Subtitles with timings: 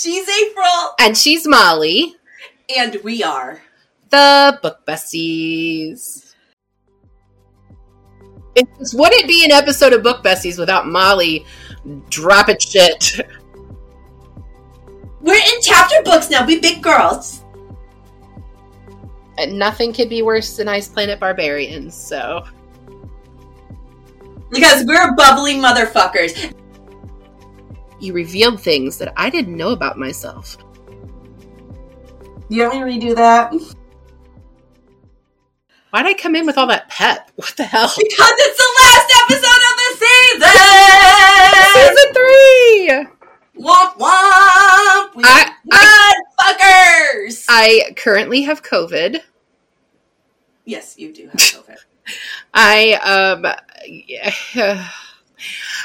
[0.00, 0.94] She's April.
[0.98, 2.16] And she's Molly.
[2.74, 3.60] And we are
[4.08, 6.32] the Book Besties.
[8.54, 11.44] It just wouldn't be an episode of Book Besties without Molly
[12.08, 13.20] dropping shit.
[15.20, 16.46] We're in chapter books now.
[16.46, 17.44] We big girls.
[19.36, 22.46] And nothing could be worse than Ice Planet Barbarians, so.
[24.50, 26.54] Because we're bubbly motherfuckers.
[28.00, 30.56] You revealed things that I didn't know about myself.
[32.48, 33.52] You want me to redo that?
[35.90, 37.30] Why'd I come in with all that pep?
[37.36, 37.92] What the hell?
[37.96, 39.90] Because it's the last episode of the
[40.32, 40.56] season!
[41.74, 43.64] season three!
[43.64, 45.14] Womp womp!
[45.14, 47.44] We I, fuckers!
[47.48, 49.20] I currently have COVID.
[50.64, 51.76] Yes, you do have COVID.
[52.54, 53.46] I um
[53.86, 54.32] yeah,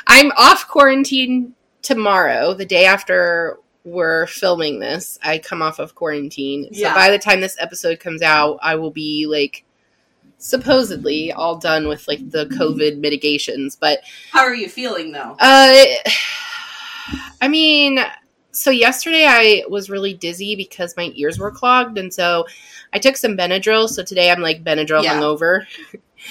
[0.08, 5.20] I'm off quarantine tomorrow, the day after we're filming this.
[5.23, 6.73] I come off of quarantine.
[6.73, 9.64] So by the time this episode comes out, I will be like
[10.39, 13.75] supposedly all done with like the COVID mitigations.
[13.75, 14.00] But
[14.31, 15.38] how are you feeling though?
[15.39, 15.86] Uh
[17.39, 17.99] I mean,
[18.52, 22.47] so yesterday I was really dizzy because my ears were clogged, and so
[22.92, 23.88] I took some Benadryl.
[23.88, 25.20] So today I'm like Benadryl yeah.
[25.20, 25.67] hungover,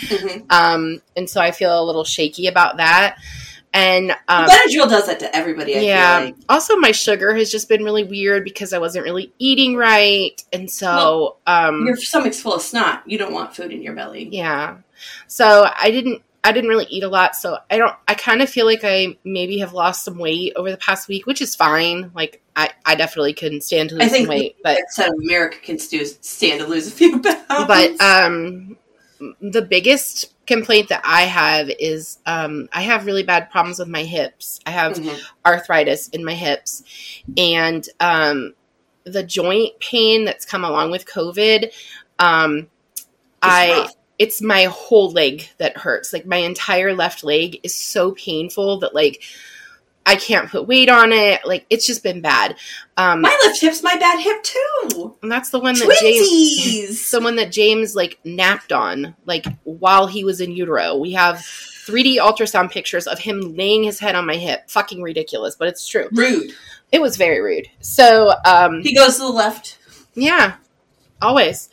[0.00, 0.40] mm-hmm.
[0.50, 3.18] um, and so I feel a little shaky about that.
[3.74, 5.76] And um, Benadryl does that to everybody.
[5.76, 6.18] I yeah.
[6.18, 6.36] Like.
[6.48, 10.70] Also, my sugar has just been really weird because I wasn't really eating right, and
[10.70, 13.02] so well, um, your stomach's full of snot.
[13.04, 14.28] You don't want food in your belly.
[14.30, 14.76] Yeah.
[15.26, 17.96] So I didn't I didn't really eat a lot, so I don't.
[18.06, 21.26] I kind of feel like I maybe have lost some weight over the past week,
[21.26, 22.12] which is fine.
[22.14, 25.56] Like I, I definitely can stand to lose I think some weight, but South America
[25.62, 27.44] can stand to lose a few pounds.
[27.48, 28.76] But um,
[29.40, 34.02] the biggest complaint that I have is um, I have really bad problems with my
[34.02, 34.60] hips.
[34.66, 35.16] I have mm-hmm.
[35.46, 36.82] arthritis in my hips,
[37.36, 38.54] and um,
[39.04, 41.72] the joint pain that's come along with COVID.
[42.18, 42.68] Um,
[43.42, 43.72] I.
[43.72, 46.12] Rough it's my whole leg that hurts.
[46.12, 49.22] Like my entire left leg is so painful that like
[50.06, 51.40] I can't put weight on it.
[51.46, 52.56] Like it's just been bad.
[52.96, 55.16] Um, my left hip's my bad hip too.
[55.22, 56.62] And that's the one that Twinsies.
[56.62, 60.96] James, the one that James like napped on, like while he was in utero.
[60.96, 64.70] We have 3D ultrasound pictures of him laying his head on my hip.
[64.70, 66.08] Fucking ridiculous, but it's true.
[66.12, 66.52] Rude.
[66.92, 67.68] It was very rude.
[67.80, 69.78] So um, he goes to the left.
[70.14, 70.56] Yeah,
[71.20, 71.68] always.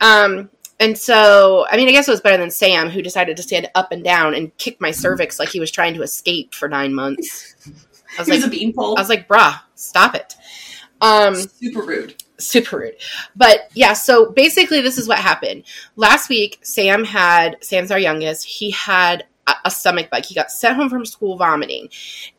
[0.00, 3.42] Um, and so, I mean, I guess it was better than Sam, who decided to
[3.42, 6.68] stand up and down and kick my cervix like he was trying to escape for
[6.68, 7.54] nine months.
[8.18, 8.96] I was he like, was a beanpole.
[8.96, 10.34] I was like, brah, stop it.
[11.00, 12.22] Um, super rude.
[12.38, 12.96] Super rude.
[13.36, 15.64] But yeah, so basically, this is what happened.
[15.96, 19.26] Last week, Sam had, Sam's our youngest, he had
[19.64, 20.24] a stomach bug.
[20.24, 21.88] He got sent home from school vomiting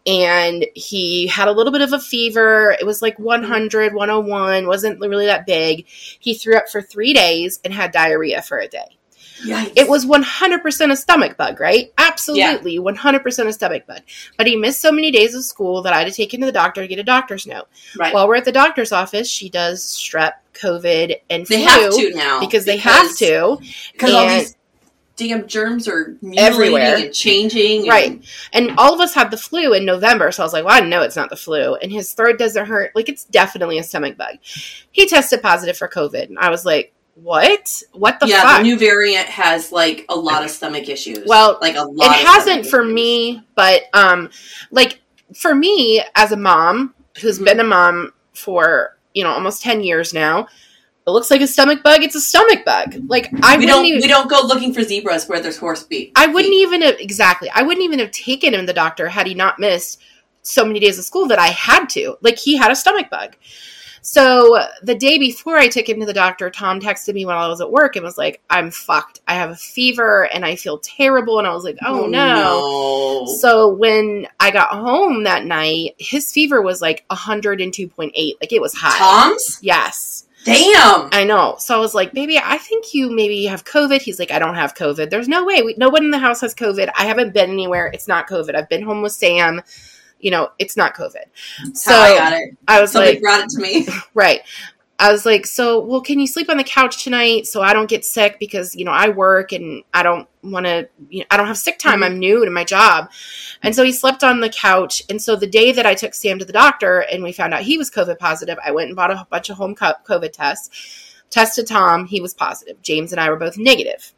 [0.06, 2.76] and he had a little bit of a fever.
[2.80, 5.88] It was like 100, 101, wasn't really that big.
[5.88, 8.98] He threw up for three days and had diarrhea for a day.
[9.44, 9.74] Yikes.
[9.76, 11.92] It was 100% a stomach bug, right?
[11.98, 12.82] Absolutely, yeah.
[12.82, 14.02] 100% a stomach bug.
[14.38, 16.46] But he missed so many days of school that I had to take him to
[16.46, 17.68] the doctor to get a doctor's note.
[17.98, 18.14] Right.
[18.14, 21.58] While we're at the doctor's office, she does strep, COVID, and flu.
[21.58, 22.40] They have to now.
[22.40, 23.58] Because, because they have to.
[23.94, 24.56] Because all these
[25.22, 27.82] damn germs are everywhere and changing.
[27.82, 28.24] And- right.
[28.54, 30.32] And all of us had the flu in November.
[30.32, 31.76] So I was like, well, I know it's not the flu.
[31.76, 32.96] And his throat doesn't hurt.
[32.96, 34.38] Like, it's definitely a stomach bug.
[34.92, 36.24] He tested positive for COVID.
[36.30, 37.84] And I was like, what?
[37.92, 38.58] What the yeah, fuck?
[38.58, 41.24] the new variant has like a lot of stomach issues.
[41.28, 42.20] Well, like a lot.
[42.20, 42.94] It hasn't for issues.
[42.94, 44.30] me, but um,
[44.72, 45.02] like
[45.36, 47.46] for me as a mom who's mm-hmm.
[47.46, 50.48] been a mom for you know almost ten years now,
[51.08, 52.04] it looks like a stomach bug.
[52.04, 52.96] It's a stomach bug.
[53.08, 56.12] Like I we don't even, we don't go looking for zebras where there's horse feet.
[56.16, 57.50] I wouldn't even have exactly.
[57.54, 60.00] I wouldn't even have taken him to the doctor had he not missed
[60.44, 62.18] so many days of school that I had to.
[62.22, 63.36] Like he had a stomach bug.
[64.04, 67.48] So the day before I took him to the doctor, Tom texted me while I
[67.48, 69.22] was at work and was like, "I'm fucked.
[69.28, 73.26] I have a fever and I feel terrible." And I was like, "Oh, oh no.
[73.26, 78.12] no!" So when I got home that night, his fever was like 102.8.
[78.42, 78.98] Like it was high.
[78.98, 79.60] Tom's?
[79.62, 80.26] Yes.
[80.44, 81.10] Damn.
[81.12, 81.56] I know.
[81.60, 84.02] So I was like, baby, I think you maybe have COVID.
[84.02, 85.10] He's like, I don't have COVID.
[85.10, 85.62] There's no way.
[85.62, 86.90] We, no one in the house has COVID.
[86.98, 87.88] I haven't been anywhere.
[87.94, 88.56] It's not COVID.
[88.56, 89.62] I've been home with Sam.
[90.20, 91.26] You know, it's not COVID.
[91.64, 92.58] That's so I got it.
[92.68, 93.88] I was Somebody like, brought it to me.
[94.14, 94.42] right.
[95.02, 97.90] I was like, so, well, can you sleep on the couch tonight so I don't
[97.90, 101.38] get sick because, you know, I work and I don't want to, you know, I
[101.38, 101.96] don't have sick time.
[101.96, 102.04] Mm-hmm.
[102.04, 103.10] I'm new to my job.
[103.64, 105.02] And so he slept on the couch.
[105.10, 107.64] And so the day that I took Sam to the doctor and we found out
[107.64, 111.66] he was COVID positive, I went and bought a bunch of home COVID tests, tested
[111.66, 112.06] Tom.
[112.06, 112.80] He was positive.
[112.84, 114.14] James and I were both negative.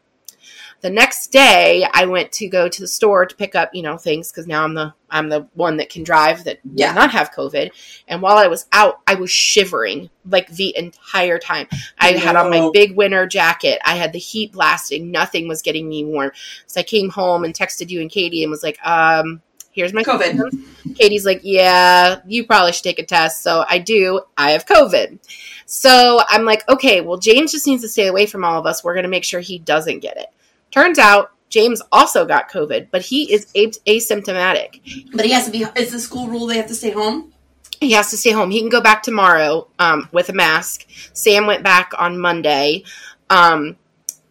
[0.84, 3.98] The next day, I went to go to the store to pick up, you know,
[3.98, 6.88] things because now I'm the I'm the one that can drive that yeah.
[6.88, 7.72] does not have COVID.
[8.10, 11.68] And while I was out, I was shivering like the entire time.
[11.98, 13.80] I had on my big winter jacket.
[13.86, 15.10] I had the heat blasting.
[15.10, 16.32] Nothing was getting me warm.
[16.68, 19.42] So I came home and texted you and Katie and was like, um,
[19.72, 20.36] here's my COVID.
[20.36, 20.68] Symptoms.
[20.96, 23.42] Katie's like, yeah, you probably should take a test.
[23.42, 24.20] So I do.
[24.38, 25.18] I have COVID.
[25.66, 28.84] So I'm like, okay, well, James just needs to stay away from all of us.
[28.84, 30.28] We're going to make sure he doesn't get it.
[30.74, 35.12] Turns out James also got COVID, but he is asymptomatic.
[35.14, 37.32] But he has to be, is the school rule they have to stay home?
[37.80, 38.50] He has to stay home.
[38.50, 40.88] He can go back tomorrow um, with a mask.
[41.14, 42.86] Sam went back on Monday
[43.30, 43.76] um,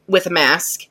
[0.08, 0.82] with a mask.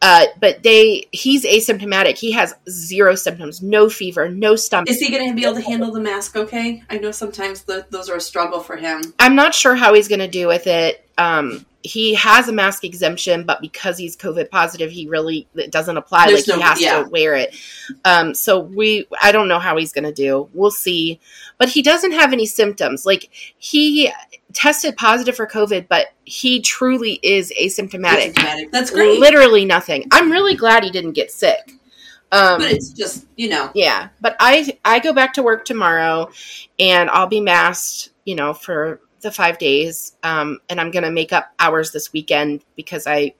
[0.00, 2.16] Uh, but they he's asymptomatic.
[2.16, 4.90] He has zero symptoms, no fever, no stomach.
[4.90, 6.82] Is he going to be able to handle the mask okay?
[6.90, 9.14] I know sometimes the, those are a struggle for him.
[9.18, 11.08] I'm not sure how he's going to do with it.
[11.16, 15.98] Um, he has a mask exemption, but because he's COVID positive, he really it doesn't
[15.98, 16.28] apply.
[16.28, 17.02] There's like no, he has yeah.
[17.02, 17.54] to wear it.
[18.06, 20.48] Um, so we, I don't know how he's going to do.
[20.54, 21.20] We'll see.
[21.58, 23.04] But he doesn't have any symptoms.
[23.04, 23.28] Like
[23.58, 24.10] he
[24.54, 28.32] tested positive for COVID, but he truly is asymptomatic.
[28.32, 28.70] asymptomatic.
[28.70, 29.20] That's great.
[29.20, 30.06] Literally nothing.
[30.10, 31.70] I'm really glad he didn't get sick.
[32.32, 33.70] Um, but it's just you know.
[33.74, 36.30] Yeah, but I I go back to work tomorrow,
[36.78, 38.08] and I'll be masked.
[38.24, 42.64] You know, for the five days, um, and I'm gonna make up hours this weekend
[42.76, 43.34] because I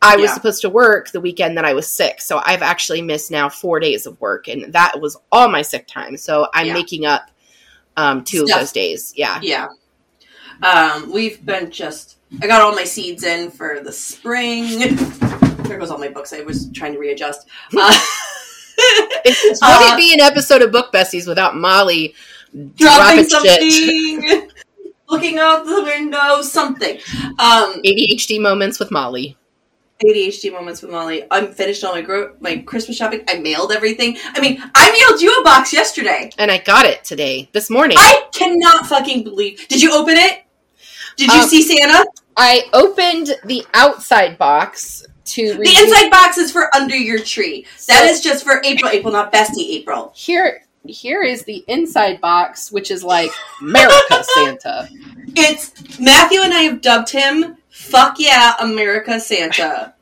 [0.00, 0.34] I was yeah.
[0.34, 2.20] supposed to work the weekend that I was sick.
[2.20, 5.86] So I've actually missed now four days of work, and that was all my sick
[5.86, 6.16] time.
[6.16, 6.72] So I'm yeah.
[6.72, 7.30] making up
[7.96, 8.56] um, two Stuff.
[8.56, 9.12] of those days.
[9.16, 9.40] Yeah.
[9.42, 9.68] Yeah.
[10.62, 14.96] Um, we've been just, I got all my seeds in for the spring.
[15.64, 16.32] There goes all my books.
[16.32, 17.48] I was trying to readjust.
[18.80, 22.14] Uh, would uh, it be an episode of Book Besties without Molly
[22.76, 24.48] dropping something,
[25.08, 26.98] looking out the window, something?
[27.38, 29.36] Um, ADHD moments with Molly.
[30.04, 31.24] ADHD moments with Molly.
[31.30, 33.24] I'm finished all my gro- my Christmas shopping.
[33.28, 34.16] I mailed everything.
[34.24, 37.96] I mean, I mailed you a box yesterday, and I got it today, this morning.
[37.98, 39.66] I cannot fucking believe.
[39.68, 40.44] Did you open it?
[41.16, 42.06] Did you um, see Santa?
[42.36, 47.66] I opened the outside box to the inside box is for under your tree.
[47.76, 48.90] So that is just for April.
[48.90, 50.12] April, not Bestie April.
[50.14, 53.30] Here, here is the inside box, which is like
[53.60, 54.88] America Santa.
[55.36, 59.94] It's Matthew and I have dubbed him "Fuck yeah, America Santa."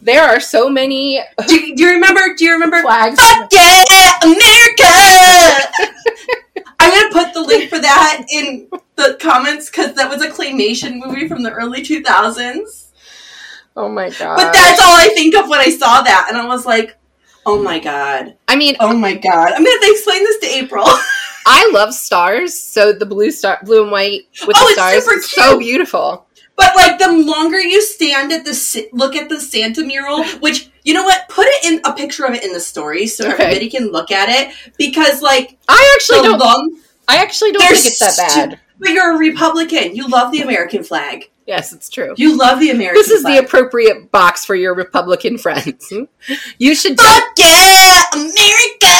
[0.00, 1.22] There are so many.
[1.46, 2.34] Do you, do you remember?
[2.36, 2.82] Do you remember?
[2.82, 3.20] Flags.
[3.20, 5.92] Fuck yeah, America!
[6.80, 10.98] I'm gonna put the link for that in the comments because that was a claymation
[10.98, 12.88] movie from the early 2000s.
[13.76, 14.36] Oh my god!
[14.36, 16.96] But that's all I think of when I saw that, and I was like,
[17.46, 19.52] "Oh my god!" I mean, oh my god!
[19.52, 20.84] I'm gonna have to explain this to April.
[21.46, 25.30] I love stars, so the blue star, blue and white with oh, the stars, is
[25.30, 26.26] so beautiful.
[26.56, 30.94] But like the longer you stand at the look at the Santa mural, which you
[30.94, 33.44] know what, put it in a picture of it in the story so okay.
[33.44, 36.38] everybody can look at it because like I actually don't.
[36.38, 36.78] Long,
[37.08, 38.60] I actually don't think it's that bad.
[38.78, 39.96] but you're a Republican.
[39.96, 41.30] You love the American flag.
[41.52, 42.14] Yes, it's true.
[42.16, 42.94] You love the American.
[42.94, 43.34] This is flag.
[43.38, 45.92] the appropriate box for your Republican friends.
[46.56, 48.96] You should fuck yeah, America.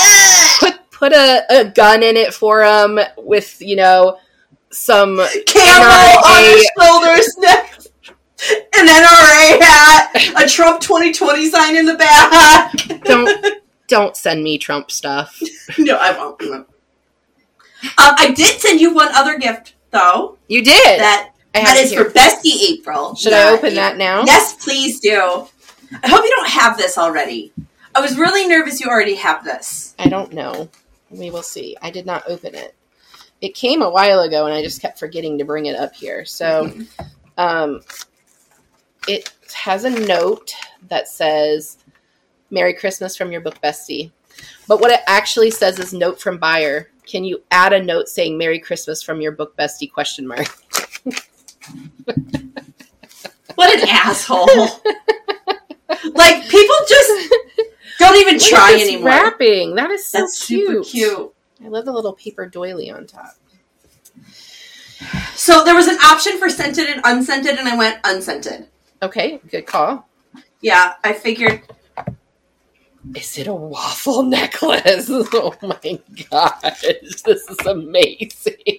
[0.61, 4.19] Put put a, a gun in it for them with you know
[4.69, 5.17] some
[5.47, 7.37] camel on his shoulders,
[8.75, 12.71] an NRA hat, a Trump 2020 sign in the back.
[13.05, 15.41] don't don't send me Trump stuff.
[15.79, 16.39] no, I won't.
[16.43, 16.55] No.
[16.55, 16.67] Um,
[17.97, 20.37] I did send you one other gift, though.
[20.49, 21.01] You did.
[21.01, 23.15] That that is for Bestie April.
[23.15, 24.25] Should I open that now?
[24.25, 25.47] Yes, please do.
[26.03, 27.53] I hope you don't have this already.
[27.95, 29.95] I was really nervous you already have this.
[29.99, 30.69] I don't know.
[31.11, 31.77] We will see.
[31.83, 32.75] I did not open it
[33.43, 36.25] it came a while ago and I just kept forgetting to bring it up here.
[36.25, 36.73] So
[37.37, 37.81] um,
[39.09, 40.55] it has a note
[40.89, 41.77] that says
[42.51, 44.13] Merry Christmas from your book bestie.
[44.69, 46.89] But what it actually says is note from buyer.
[47.05, 50.47] Can you add a note saying Merry Christmas from your book bestie question mark?
[53.55, 54.47] what an asshole.
[56.15, 57.33] like people just
[57.99, 59.07] don't even try anymore.
[59.11, 59.75] Wrapping.
[59.75, 60.69] That is so That's cute.
[60.69, 61.35] super cute.
[61.65, 63.35] I love the little paper doily on top.
[65.35, 68.67] So there was an option for scented and unscented, and I went unscented.
[69.03, 70.09] Okay, good call.
[70.61, 71.63] Yeah, I figured.
[73.17, 75.11] Is it a waffle necklace?
[75.35, 75.99] Oh my
[76.31, 76.83] gosh,
[77.25, 78.72] this is amazing.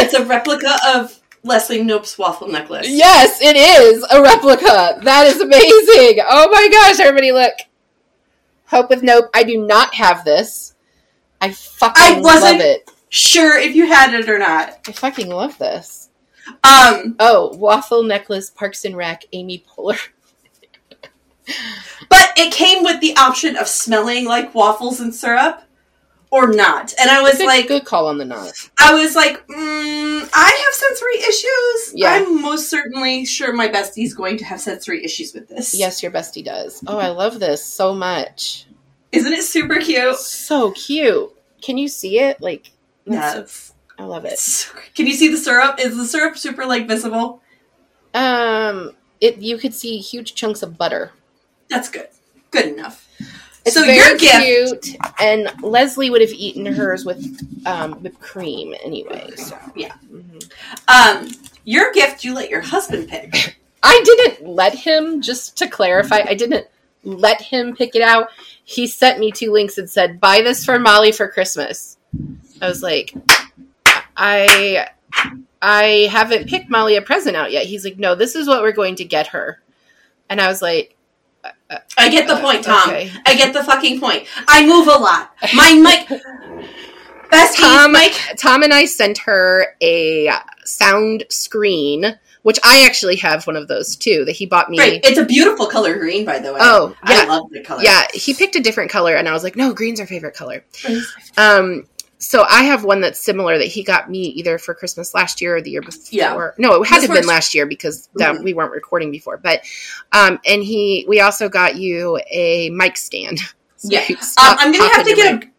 [0.00, 2.88] It's a replica of Leslie Knope's waffle necklace.
[2.88, 4.98] Yes, it is a replica.
[5.02, 6.24] That is amazing.
[6.28, 7.54] Oh my gosh, everybody look.
[8.66, 9.30] Hope with Nope.
[9.34, 10.74] I do not have this.
[11.40, 12.90] I fucking I wasn't love it.
[13.08, 14.78] Sure, if you had it or not.
[14.86, 16.10] I fucking love this.
[16.64, 17.16] Um.
[17.18, 19.98] Oh, waffle necklace, Parks and Rec, Amy Poehler.
[22.08, 25.64] But it came with the option of smelling like waffles and syrup
[26.30, 26.94] or not.
[27.00, 28.52] And I was good, like, good call on the nut.
[28.78, 31.92] I was like, mm, I have sensory issues.
[31.94, 32.10] Yeah.
[32.12, 35.74] I'm most certainly sure my bestie's going to have sensory issues with this.
[35.74, 36.82] Yes, your bestie does.
[36.86, 38.66] Oh, I love this so much.
[39.12, 40.16] Isn't it super cute?
[40.16, 41.30] So cute.
[41.62, 42.40] Can you see it?
[42.40, 42.70] Like,
[43.04, 43.44] Yeah.
[43.98, 44.70] I love it.
[44.94, 45.78] Can you see the syrup?
[45.78, 47.42] Is the syrup super like visible?
[48.14, 51.12] Um, it you could see huge chunks of butter.
[51.68, 52.08] That's good.
[52.50, 53.06] Good enough.
[53.64, 57.22] It's so very your gift, cute, and Leslie would have eaten hers with
[57.66, 59.30] um, whipped cream anyway.
[59.36, 59.92] So Yeah.
[60.10, 60.50] Mhm.
[60.88, 61.28] um,
[61.64, 63.58] your gift you let your husband pick.
[63.82, 65.20] I didn't let him.
[65.22, 66.66] Just to clarify, I didn't
[67.04, 68.28] let him pick it out.
[68.64, 71.96] He sent me two links and said, "Buy this for Molly for Christmas."
[72.62, 73.14] I was like,
[74.16, 74.86] "I,
[75.62, 78.72] I haven't picked Molly a present out yet." He's like, "No, this is what we're
[78.72, 79.60] going to get her,"
[80.28, 80.96] and I was like,
[81.96, 82.90] I get the point, Tom.
[82.90, 83.10] okay.
[83.26, 84.26] I get the fucking point.
[84.48, 85.32] I move a lot.
[85.54, 86.20] My mic,
[87.56, 88.14] Tom, Mike.
[88.36, 90.30] Tom and I sent her a
[90.64, 94.24] sound screen, which I actually have one of those too.
[94.24, 94.78] That he bought me.
[94.78, 95.04] Great.
[95.04, 96.58] It's a beautiful color green, by the way.
[96.60, 97.28] Oh, I yeah.
[97.28, 97.82] love the color.
[97.82, 100.64] Yeah, he picked a different color, and I was like, "No, green's our favorite color."
[101.36, 101.86] Um,
[102.20, 105.56] so I have one that's similar that he got me either for Christmas last year
[105.56, 106.04] or the year before.
[106.10, 106.50] Yeah.
[106.58, 108.44] No, it had to have been last year because that, Mhm.
[108.44, 109.38] we weren't recording before.
[109.38, 109.62] But
[110.12, 113.38] um, and he, we also got you a mic stand.
[113.82, 114.04] So Yeah.
[114.10, 114.16] Um,
[114.58, 115.44] I'm gonna have to get mic.
[115.44, 115.50] a.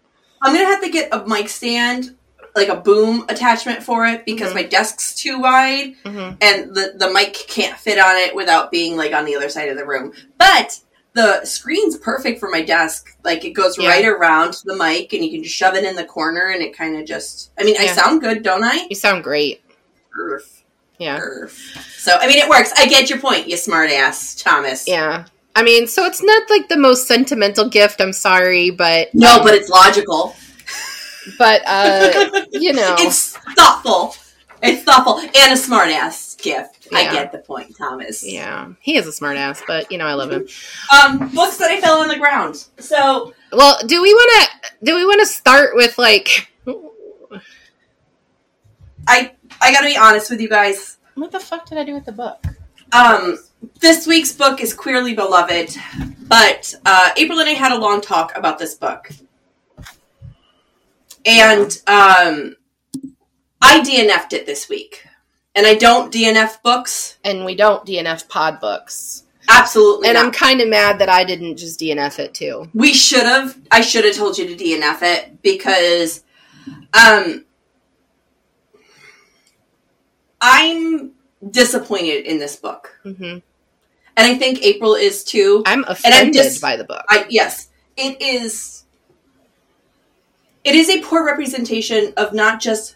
[0.44, 2.15] I'm gonna have to get a mic stand,
[2.56, 4.56] like a boom attachment for it, because Mhm.
[4.56, 6.38] my desk's too wide Mhm.
[6.39, 9.70] and the the mic can't fit on it without being like on the other side
[9.70, 10.13] of the room.
[10.38, 10.77] But
[11.13, 13.18] the screen's perfect for my desk.
[13.24, 13.89] Like it goes Yeah.
[13.89, 16.75] right around the mic, and you can just shove it in the corner, and it
[16.75, 17.51] kind of just.
[17.60, 18.88] I mean, I sound good, don't I?
[18.89, 19.62] You sound great.
[20.18, 20.63] Earth,
[20.98, 21.18] Yeah.
[21.22, 21.60] earth.
[21.98, 22.72] So I mean, it works.
[22.77, 24.88] I get your point, you smart ass, Thomas.
[24.88, 25.25] Yeah.
[25.53, 28.00] I mean, so it's not like the most sentimental gift.
[28.00, 30.34] I'm sorry, but No, but it's logical.
[31.38, 34.15] but uh, you know, It's thoughtful.
[34.63, 36.36] It's thoughtful and a smart ass
[36.92, 37.10] gift.
[37.12, 38.24] I get the point, Thomas.
[38.26, 40.48] yeah, he is a smart ass, but you know, I love him.
[40.94, 42.66] Um, books that I fell on the ground.
[42.80, 46.48] So Well, do we want to do we want to start with like
[49.08, 50.98] I I gotta be honest with you guys.
[51.16, 52.46] what the fuck did I do with the book?
[52.94, 53.38] Um,
[53.80, 55.76] this week's book is queerly beloved,
[56.28, 59.10] but uh, April and I had a long talk about this book,
[61.26, 62.56] and um,
[63.62, 65.06] I DNF'd it this week,
[65.55, 67.17] and I don't DNF books.
[67.24, 69.24] And we don't DNF pod books.
[69.50, 70.25] Absolutely, And not.
[70.25, 72.70] I'm kind of mad that I didn't just DNF it too.
[72.74, 73.58] We should have.
[73.72, 76.24] I should have told you to DNF it because,
[76.93, 77.43] um,
[80.39, 81.12] I'm
[81.50, 83.38] disappointed in this book, hmm
[84.17, 85.63] and I think April is too.
[85.65, 87.03] I'm offended just- by the book.
[87.10, 88.84] I yes, it is.
[90.63, 92.96] It is a poor representation of not just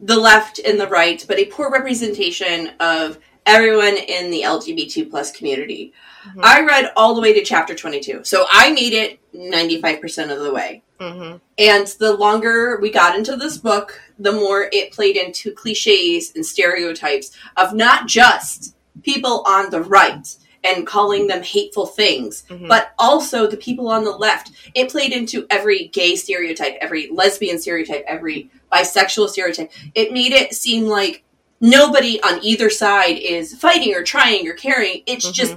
[0.00, 5.32] the left and the right, but a poor representation of everyone in the LGBT plus
[5.32, 5.92] community.
[6.26, 6.40] Mhm.
[6.42, 10.00] I read all the way to chapter twenty two, so I made it ninety five
[10.00, 10.82] percent of the way.
[11.00, 16.32] hmm And the longer we got into this book, the more it played into cliches
[16.34, 20.26] and stereotypes of not just people on the right
[20.64, 24.50] and calling them hateful things, hmm but also the people on the left.
[24.74, 29.70] It played into every gay stereotype, every lesbian stereotype, every bisexual stereotype.
[29.94, 31.22] It made it seem like
[31.60, 35.02] nobody on either side is fighting or trying or caring.
[35.06, 35.32] It's Mhm.
[35.32, 35.56] just,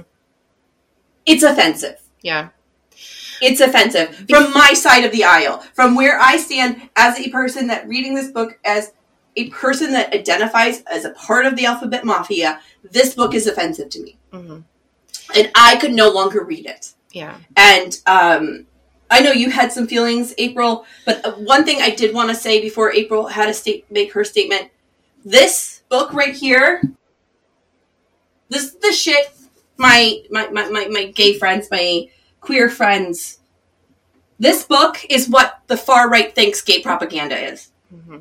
[1.26, 2.00] it's offensive.
[2.22, 2.48] yeah.
[3.40, 7.66] It's offensive from my side of the aisle, from where I stand as a person
[7.66, 8.92] that reading this book as
[9.34, 12.60] a person that identifies as a part of the alphabet mafia.
[12.88, 14.58] This book is offensive to me, hmm
[15.34, 16.94] and I could no longer read it.
[17.12, 17.36] Yeah.
[17.56, 18.66] And um,
[19.10, 22.60] I know you had some feelings, April, but one thing I did want to say
[22.60, 24.70] before April had to state make her statement:
[25.24, 26.82] this book right here,
[28.48, 29.32] this is the shit.
[29.76, 32.08] My my, my, my my gay friends, my
[32.40, 33.38] queer friends.
[34.38, 38.20] This book is what the far right thinks gay propaganda is hmm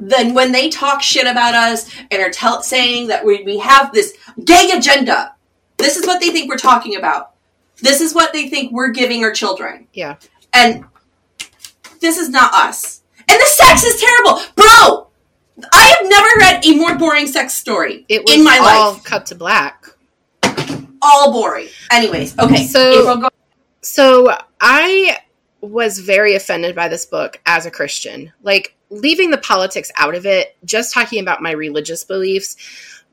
[0.00, 3.92] then when they talk shit about us and are tell- saying that we, we have
[3.92, 5.34] this gay agenda,
[5.82, 7.32] this is what they think we're talking about.
[7.80, 9.88] This is what they think we're giving our children.
[9.92, 10.16] Yeah.
[10.54, 10.84] And
[12.00, 13.02] this is not us.
[13.18, 14.40] And the sex is terrible.
[14.56, 15.08] Bro,
[15.72, 19.04] I have never read a more boring sex story It was in my all life.
[19.04, 19.86] cut to black.
[21.02, 21.68] All boring.
[21.90, 22.66] Anyways, okay.
[22.66, 23.28] So- go-
[23.80, 25.18] So I
[25.60, 28.32] was very offended by this book as a Christian.
[28.42, 32.56] Like leaving the politics out of it, just talking about my religious beliefs.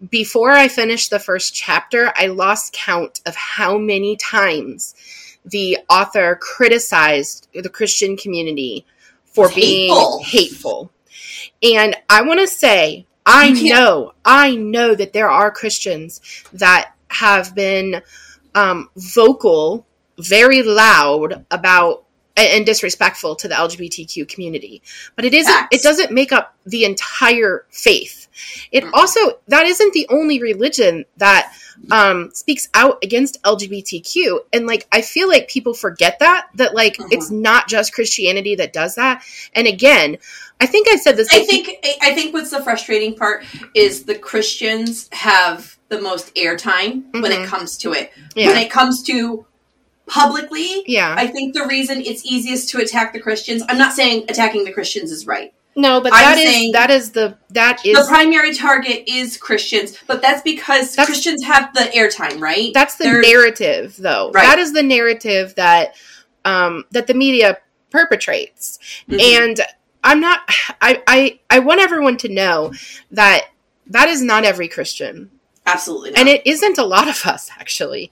[0.09, 4.95] Before I finished the first chapter, I lost count of how many times
[5.43, 8.85] the author criticized the Christian community
[9.25, 10.19] for It's being hateful.
[10.23, 10.91] hateful.
[11.61, 16.21] And I want to say, I know, I know that there are Christians
[16.53, 18.01] that have been
[18.55, 19.85] um, vocal,
[20.17, 22.05] very loud about
[22.47, 24.81] and disrespectful to the LGBTQ community.
[25.15, 25.51] But it isn't.
[25.51, 25.75] Facts.
[25.75, 28.27] It doesn't make up the entire faith.
[28.71, 28.91] It Mm.
[28.93, 31.51] also that isn't the only religion that
[31.91, 34.39] um, speaks out against LGBTQ.
[34.51, 37.07] And like I feel like people forget that that like Mhm.
[37.11, 39.23] it's not just Christianity that does that.
[39.53, 40.17] And again,
[40.59, 41.29] I think I said this.
[41.33, 41.69] I think
[42.01, 47.43] I think what's the frustrating part is the Christians have the most airtime when Mhm.
[47.43, 48.11] it comes to it.
[48.35, 49.45] yeah, When it comes to
[50.09, 51.15] publicly, yeah.
[51.17, 53.63] I think the reason it's easiest to attack the Christians.
[53.69, 55.53] I'm not saying attacking the Christians is right.
[55.75, 59.37] no, but I'm that is saying- that is the that is the primary target is
[59.37, 62.71] Christians, but that's because That's- Christians have the airtime, right?
[62.73, 64.43] that's the They're- narrative though Right.
[64.43, 65.95] that is the narrative that
[66.43, 67.57] um that the media
[67.91, 69.21] perpetrates Mhm.
[69.21, 69.61] and
[70.03, 70.39] i'm not
[70.81, 72.71] i i i want everyone to know
[73.11, 73.47] that
[73.87, 75.29] that is not every christian
[75.71, 76.19] absolutely not.
[76.19, 78.11] and it isn't a lot of us actually.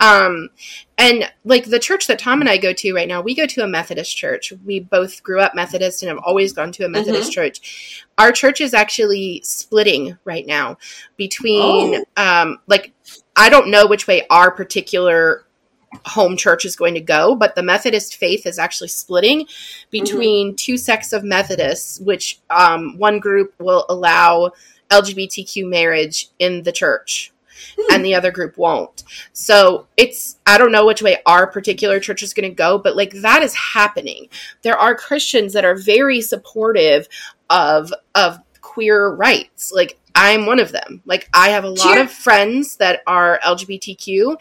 [0.00, 0.50] Um
[0.96, 3.62] and like the church that tom and i go to right now we go to
[3.62, 4.52] a methodist church.
[4.64, 8.04] We both grew up methodist and have always gone to a methodist church.
[8.18, 10.78] Our church is actually splitting right now
[11.16, 12.92] between um like
[13.36, 15.44] i don't know which way our particular
[16.06, 19.46] home church is going to go but the methodist faith is actually splitting
[19.90, 24.50] between two sects of methodists which um, one group will allow
[24.90, 27.32] lgbtq marriage in the church.
[27.90, 29.04] And the other group won't.
[29.32, 32.96] So it's i don't know which way our particular church is going to go but
[32.96, 34.28] like that is happening.
[34.62, 37.08] There are christians that are very supportive
[37.48, 39.72] of of queer rights.
[39.72, 41.02] Like i'm one of them.
[41.04, 42.02] Like i have a lot Cheer.
[42.02, 44.36] of friends that are lgbtq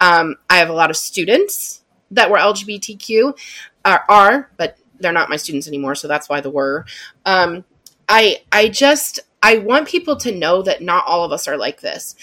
[0.00, 3.38] um, i have a lot of students that were lgbtq
[3.84, 6.86] are, are but they're not my students anymore so that's why the were.
[7.26, 7.64] Um,
[8.08, 11.80] i i just i want people to know that not all of us are like
[11.80, 12.16] this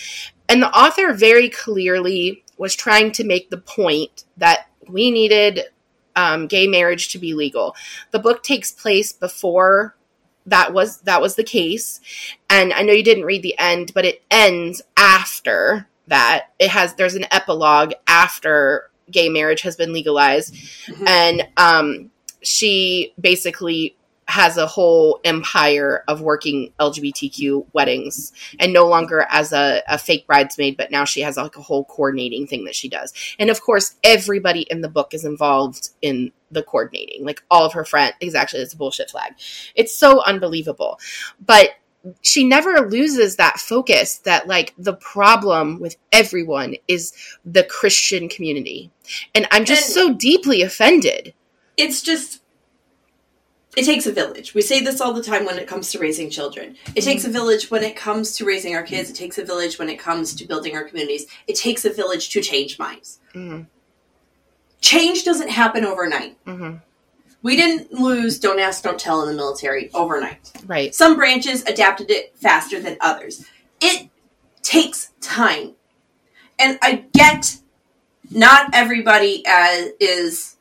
[0.49, 5.61] and the author very clearly was trying to make the point that we needed
[6.15, 7.73] um, gay marriage to be legal.
[8.11, 9.95] The book takes place before
[10.45, 12.01] that was that was the case,
[12.49, 16.47] and I know you didn't read the end, but it ends after that.
[16.59, 20.53] It has there's an epilogue after gay marriage has been legalized,
[20.87, 21.07] Mhm.
[21.07, 23.95] and um, she basically
[24.27, 30.25] has a whole empire of working LGBTQ weddings and no longer as a, a fake
[30.27, 33.13] bridesmaid, but now she has like a whole coordinating thing that she does.
[33.39, 37.25] And of course, everybody in the book is involved in the coordinating.
[37.25, 39.33] Like all of her friends, exactly, it's a bullshit flag.
[39.75, 40.99] It's so unbelievable.
[41.45, 41.71] But
[42.21, 47.13] she never loses that focus that like the problem with everyone is
[47.45, 48.91] the Christian community.
[49.35, 51.33] And I'm just And- so deeply offended.
[51.77, 52.40] it's just
[53.77, 54.53] it takes a village.
[54.53, 56.75] We say this all the time when it comes to raising children.
[56.95, 59.09] It takes a village when it comes to raising our kids.
[59.09, 61.25] It takes a village when it comes to building our communities.
[61.47, 63.19] It takes a village to change minds.
[63.33, 63.61] hmm
[64.81, 66.37] Change doesn't happen overnight.
[66.45, 66.75] hmm
[67.43, 70.51] We didn't lose don't ask, don't tell in the military overnight.
[70.65, 70.93] Right.
[70.93, 73.45] Some branches adapted it faster than others.
[73.79, 74.09] It
[74.63, 75.75] takes time.
[76.59, 77.57] And I get
[78.31, 80.57] not everybody as is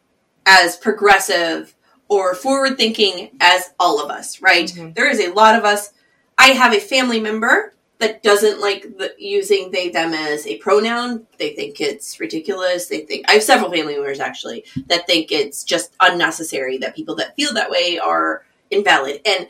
[0.46, 1.75] as progressive
[2.11, 4.66] or forward thinking as all of us, right?
[4.66, 4.94] Mhm.
[4.94, 5.92] There is a lot of us.
[6.37, 11.27] I have a family member that doesn't like the, using they them as a pronoun.
[11.38, 12.87] They think it's ridiculous.
[12.87, 17.14] They think I have several family members actually that think it's just unnecessary that people
[17.16, 19.20] that feel that way are invalid.
[19.25, 19.46] And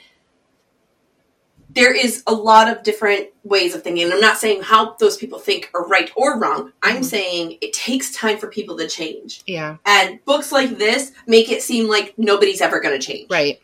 [1.74, 4.04] there is a lot of different ways of thinking.
[4.04, 6.72] And I'm not saying how those people think are right or wrong.
[6.82, 7.04] I'm Mhm.
[7.04, 9.42] saying it takes time for people to change.
[9.46, 9.76] Yeah.
[9.86, 13.30] And books like this make it seem like nobody's ever going to change.
[13.30, 13.60] Right.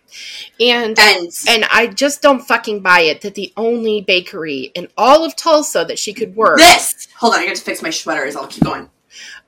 [0.60, 5.24] And And and I just don't fucking buy it that the only bakery in all
[5.24, 8.36] of Tulsa that she could work, this, hold on, I got to fix my sweaters.
[8.36, 8.88] I'll keep going.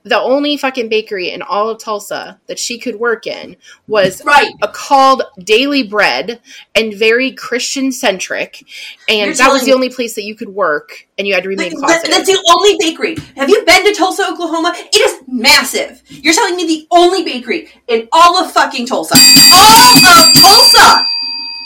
[0.03, 4.51] The only fucking bakery in all of Tulsa that she could work in was Right.
[4.61, 6.39] a called Daily Bread
[6.75, 8.63] and very Christian centric,
[9.07, 11.49] and You're that was the only place that you could work, and you had to
[11.49, 12.11] remain Like, closeted.
[12.13, 13.17] that's the only bakery.
[13.35, 14.73] Have you been to Tulsa, Oklahoma?
[14.77, 16.01] It is massive.
[16.07, 19.15] You're telling me the only bakery in all of fucking Tulsa,
[19.53, 21.03] all of Tulsa,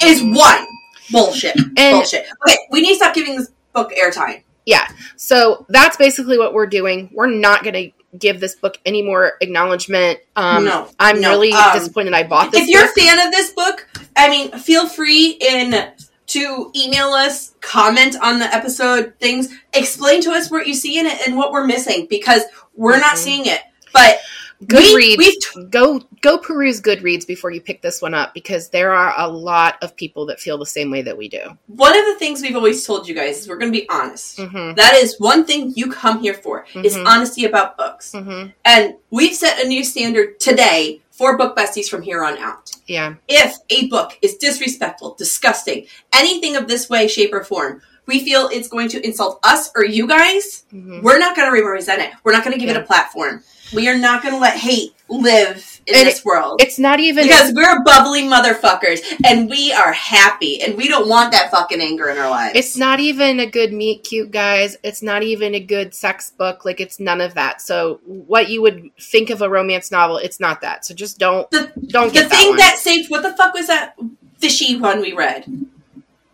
[0.04, 0.66] is one.
[1.12, 1.56] Bullshit.
[1.78, 2.26] And- Bullshit.
[2.48, 4.42] Okay, we need to stop giving this book airtime.
[4.66, 4.88] Yeah.
[5.18, 7.10] So that's basically what we're doing.
[7.14, 10.20] We're not going to give this book any more acknowledgement.
[10.36, 12.62] Um, No, I'm no, really um, disappointed I bought this.
[12.64, 12.98] if you're book.
[12.98, 15.92] a fan of this book, I mean, feel free in
[16.28, 21.06] to email us, comment on the episode things, explain to us what you see in
[21.06, 22.44] it and what we're missing because
[22.76, 23.18] we're not Mhm.
[23.18, 23.62] seeing it.
[23.94, 24.20] But
[24.68, 25.18] Goodreads, we,
[25.56, 29.28] we've go go peruse Goodreads before you pick this one up because there are a
[29.28, 31.58] lot of people that feel the same way that we do.
[31.68, 34.38] one of the things we've always told you guys is we're going to be honest.
[34.38, 34.76] Mm-hmm.
[34.76, 37.06] That is one thing you come here for is Mhm.
[37.06, 38.12] honesty about books.
[38.14, 38.50] Mm-hmm.
[38.66, 42.72] And we've set a new standard today for book besties from here on out.
[42.88, 43.16] Yeah.
[43.28, 48.50] If a book is disrespectful, disgusting, anything of this way, shape, or form, we feel
[48.52, 51.02] it's going to insult us or you guys, Mm-hmm.
[51.02, 52.12] we're not going to represent it.
[52.24, 52.80] We're not going to give Yeah.
[52.80, 53.44] it a platform.
[53.74, 56.62] We are not going to let hate live in And this world.
[56.62, 61.32] It's not even because we're bubbly motherfuckers and we are happy and we don't want
[61.34, 62.54] that fucking anger in our lives.
[62.56, 64.78] It's not even a good meet cute, guys.
[64.84, 66.64] It's not even a good sex book.
[66.66, 67.62] Like it's none of that.
[67.62, 70.86] So what you would think of a romance novel, it's not that.
[70.86, 72.58] So just don't The- don't the get that thing one.
[72.58, 73.96] that saved what the fuck was that
[74.38, 75.46] fishy one we read?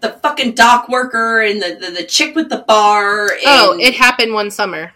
[0.02, 3.30] The fucking dock worker and the, the, the chick with the bar.
[3.45, 4.93] Oh, and oh, it happened one summer.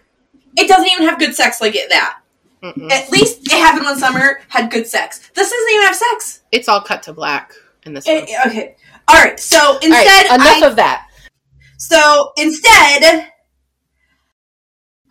[0.56, 2.20] it doesn't even have good sex like it that.
[2.64, 2.90] Mm-mm.
[2.90, 5.18] At least it happened one summer, had good sex.
[5.34, 6.40] This doesn't even have sex.
[6.50, 7.52] It's all cut to black
[7.84, 8.22] in this eh, one.
[8.28, 8.76] Eh, it- okay.
[9.06, 9.38] All right.
[9.38, 11.08] So right, instead, enough I, of that.
[11.76, 13.28] so instead,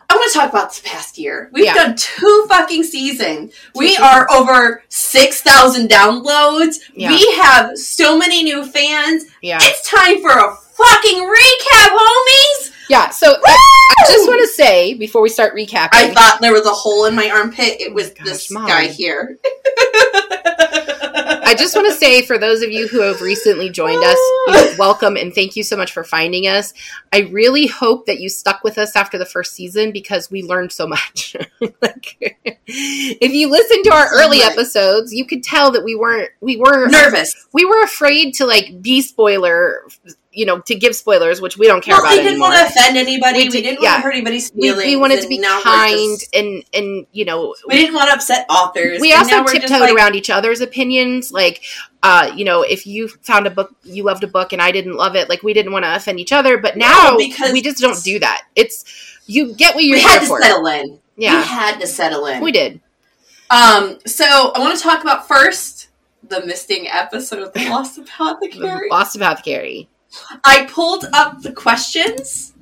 [0.09, 1.49] I want to talk about this past year.
[1.53, 1.73] We've Yeah.
[1.75, 3.53] done two fucking seasons.
[3.75, 6.77] We are over six thousand downloads.
[6.95, 7.09] Yeah.
[7.09, 9.25] We have so many new fans.
[9.41, 9.59] Yeah.
[9.61, 12.71] It's time for a fucking recap, homies.
[12.89, 13.09] Yeah.
[13.09, 16.65] So I, I just want to say before we start recapping, I thought there was
[16.65, 17.79] a hole in my armpit.
[17.81, 18.67] It oh was Gosh, this Mom.
[18.67, 19.37] guy here.
[21.45, 24.17] I just want to say for those of you who have recently joined us,
[24.47, 26.73] you know, welcome and thank you so much for finding us.
[27.11, 30.71] I really hope that you stuck with us after the first season because we learned
[30.71, 31.35] so much.
[31.81, 34.51] like, if you listen to our early Right.
[34.51, 37.35] episodes, you could tell that we weren't we were nervous.
[37.53, 39.83] we were afraid to like be spoiler,
[40.33, 42.49] you know, to give spoilers, which we don't care Well, about we didn't anymore.
[42.49, 43.39] want to offend anybody.
[43.39, 43.91] We We, did- didn't yeah.
[43.91, 44.85] want to hurt anybody's we, feelings.
[44.87, 48.45] we wanted to be kind just- and and you know we didn't want to upset
[48.49, 48.99] authors.
[48.99, 51.61] we also now we're just tiptoed like, around each other's opinions like
[52.01, 54.95] uh you know if you found a book you loved a book and i didn't
[54.95, 57.61] love it like we didn't want to offend each other but No, now because- we
[57.61, 58.83] just don't do that it's
[59.27, 60.99] you get what you're We had to for settle in.
[61.15, 62.41] Yeah, we had to settle in.
[62.41, 62.81] we did
[63.49, 65.89] Um, so I want to talk about first
[66.27, 68.89] the missing episode of The Lost Apothecary.
[68.89, 69.87] lost apothecary
[70.43, 72.53] I pulled up the questions.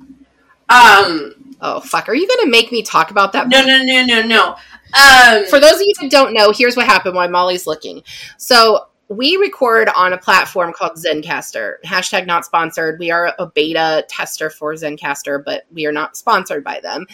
[0.68, 4.22] Um, oh fuck are you gonna make me talk about that no, no, no, no,
[4.22, 4.56] no.
[4.94, 8.02] Um, for those of you that don't know here's what happened while molly's looking
[8.36, 11.74] so we record on a platform called Zencastr.
[11.84, 12.98] Hashtag not sponsored.
[12.98, 17.06] We are a beta tester for Zencastr, but we are not sponsored by them.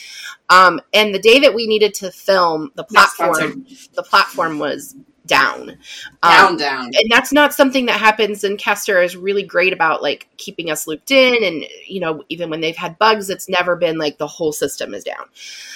[0.49, 4.95] Um, and the day that we needed to film the platform, the platform was
[5.29, 5.79] down.
[6.23, 6.85] down, Um, down.
[6.95, 8.43] and that's not something that happens.
[8.43, 12.61] Zencastr is really great about like keeping us looped in, and you know, even when
[12.61, 15.27] they've had bugs, it's never been like the whole system is down.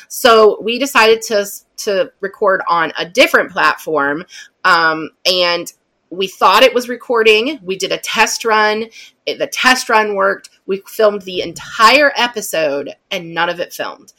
[0.08, 1.46] So we decided to
[1.78, 4.24] to record on a different platform,
[4.64, 5.72] um, and
[6.10, 7.58] we thought it was recording.
[7.62, 8.86] We did a test run.
[9.24, 10.50] It- the test run worked.
[10.66, 14.12] We filmed the entire episode, and none of it filmed.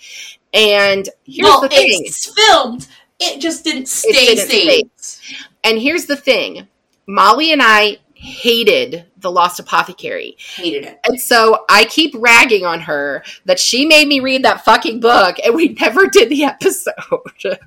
[0.54, 2.02] And here's well, the thing.
[2.06, 2.88] it's filmed.
[3.24, 5.20] It just didn't stay didn't saved.
[5.64, 6.68] And here's the thing
[7.08, 10.38] Molly and I hated The Lost Apothecary.
[10.56, 11.00] Hated it.
[11.06, 15.38] And so I keep ragging on her that she made me read that fucking book
[15.44, 16.94] and we never did the episode.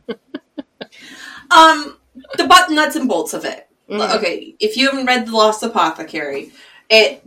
[1.49, 1.99] Um,
[2.37, 3.69] the but nuts and bolts of it.
[3.89, 4.17] Mhm.
[4.17, 6.51] Okay, if you haven't read The Lost Apothecary,
[6.91, 7.23] it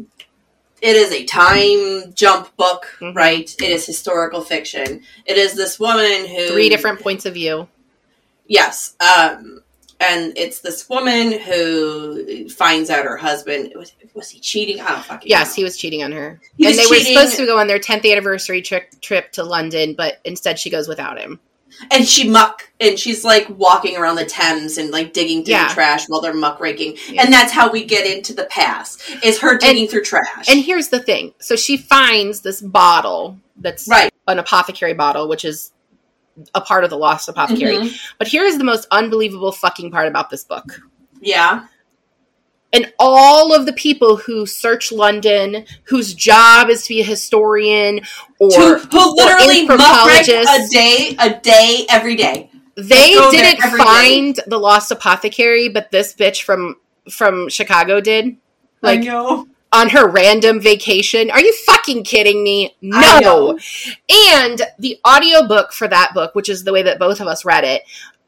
[0.81, 3.15] it is a time jump book, Mhm.
[3.15, 3.49] right?
[3.61, 5.03] It is historical fiction.
[5.25, 7.69] It is this woman who Three different points of view.
[8.49, 8.95] Yes.
[8.99, 9.61] Um
[10.01, 14.81] and it's this woman who finds out her husband was was he cheating?
[14.81, 15.55] I don't fucking Yes, know.
[15.61, 16.41] he was cheating on her.
[16.57, 19.93] He and they were supposed to go on their 10th anniversary trip, trip to London,
[19.95, 21.39] but instead she goes without him.
[21.91, 25.67] and she muck and she's like walking around the Thames and like digging through Yeah.
[25.67, 26.97] the trash while they're muck raking.
[27.09, 27.23] Yeah.
[27.23, 29.01] And that's how we get into the past.
[29.23, 30.49] Is her digging through trash.
[30.49, 31.33] And here's the thing.
[31.39, 34.11] So she finds this bottle that's right.
[34.27, 35.71] an apothecary bottle, which is
[36.55, 37.77] a part of the Lost Apothecary.
[37.77, 37.99] Mhm.
[38.17, 40.81] But here's the most unbelievable fucking part about this book.
[41.21, 41.65] Yeah.
[42.71, 48.01] And all of the people who search London, whose job is to be a historian
[48.39, 52.51] or who, who literally rake a day, a day, every day.
[52.75, 53.85] they didn't every day.
[53.85, 56.75] find the lost apothecary, but this bitch from
[57.09, 58.37] from Chicago did.
[58.81, 59.47] Like know.
[59.71, 61.29] On her random vacation.
[61.29, 62.75] Are you fucking kidding me?
[62.81, 63.59] No.
[64.09, 67.63] And the audiobook for that book, which is the way that both of us read
[67.63, 67.83] it,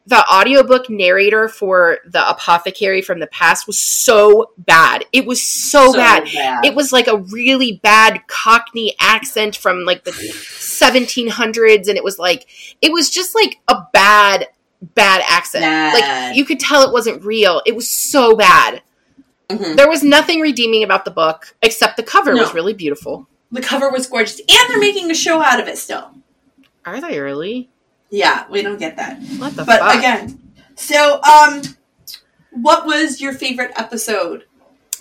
[0.07, 5.05] the audiobook narrator for the apothecary from the past was so bad.
[5.13, 6.23] It was so, bad.
[6.63, 12.17] It was like a really bad Cockney accent from like the 1700s, and it was
[12.17, 12.47] like,
[12.81, 14.47] it was just like a bad,
[14.81, 15.63] bad accent.
[15.63, 15.93] Bad.
[15.93, 17.61] Like, you could tell it wasn't real.
[17.65, 18.81] It was so bad.
[19.57, 19.75] Mhm.
[19.75, 23.27] There was nothing redeeming about the book except the cover was really beautiful.
[23.51, 26.11] The cover was gorgeous, and they're making a show out of it still.
[26.85, 27.69] Are they really?
[28.09, 29.19] Yeah, we don't get that.
[29.37, 29.95] What the But fuck?
[29.97, 30.39] again,
[30.75, 31.61] so um,
[32.51, 34.45] what was your favorite episode?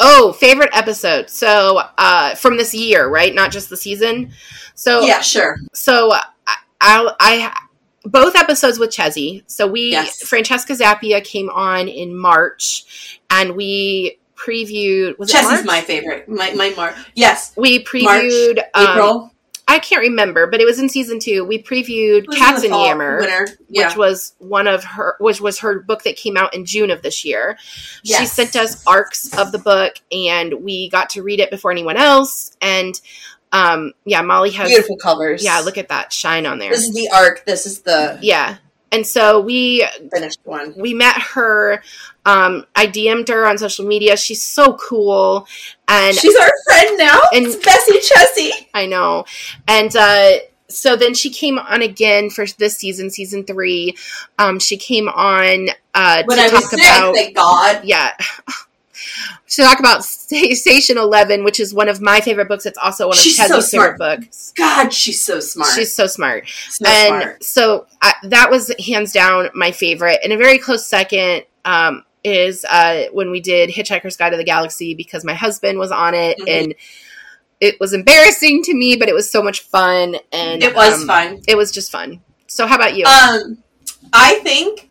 [0.00, 1.28] Oh, favorite episode.
[1.28, 3.34] So, uh, from this year, right?
[3.34, 4.32] Not just the season.
[4.74, 5.56] So, Yeah, sure.
[5.74, 6.22] so I,
[6.80, 7.56] I, I
[8.04, 9.42] both episodes with Chezzy.
[9.46, 10.22] So we Yes.
[10.26, 15.18] Francesca Zappia came on in March, and we previewed.
[15.18, 15.66] Was it Chessie's March?
[15.66, 16.28] my favorite.
[16.28, 16.94] My my Mark.
[17.14, 18.58] Yes, We previewed.
[18.74, 19.30] um, April.
[19.68, 21.44] I can't remember, but it was in season two.
[21.44, 23.46] We previewed Cats and Yammer.
[23.68, 23.86] Yeah.
[23.86, 27.02] which was one of her which was her book that came out in June of
[27.02, 27.56] this year.
[28.04, 31.96] She sent us arcs of the book and we got to read it before anyone
[31.96, 33.00] else and
[33.52, 35.44] um yeah, Molly has Beautiful colors.
[35.44, 36.70] Yeah, look at that shine on there.
[36.70, 37.44] This is the arc.
[37.44, 38.56] This is the Yeah.
[38.92, 40.74] And so we finished one.
[40.76, 41.82] we met her
[42.26, 44.16] um I DM'd her on social media.
[44.16, 45.46] She's so cool
[45.88, 47.20] and She's our friend now.
[47.32, 48.66] And- it's Bessie Chessie.
[48.74, 49.24] I know.
[49.68, 50.30] And uh
[50.68, 53.96] so then she came on again for this season, season three.
[54.38, 57.80] Um, she came on uh, When to I was talk sick, about thank God.
[57.84, 58.12] yeah
[59.48, 63.16] to talk about station 11 which is one of my favorite books it's also one
[63.16, 63.98] of She's so Chezzy's favorite smart.
[64.20, 65.70] books God, she's so smart.
[65.74, 67.44] she's so smart so and smart.
[67.44, 72.64] so I, that was hands down my favorite and a very close second um, is
[72.68, 76.38] uh, when we did hitchhiker's guide to the galaxy because my husband was on it
[76.38, 76.48] Mhm.
[76.64, 76.74] and
[77.60, 81.06] it was embarrassing to me but it was so much fun and It was um,
[81.06, 81.40] fun.
[81.48, 83.58] it was just fun so how about you Um,
[84.12, 84.90] I think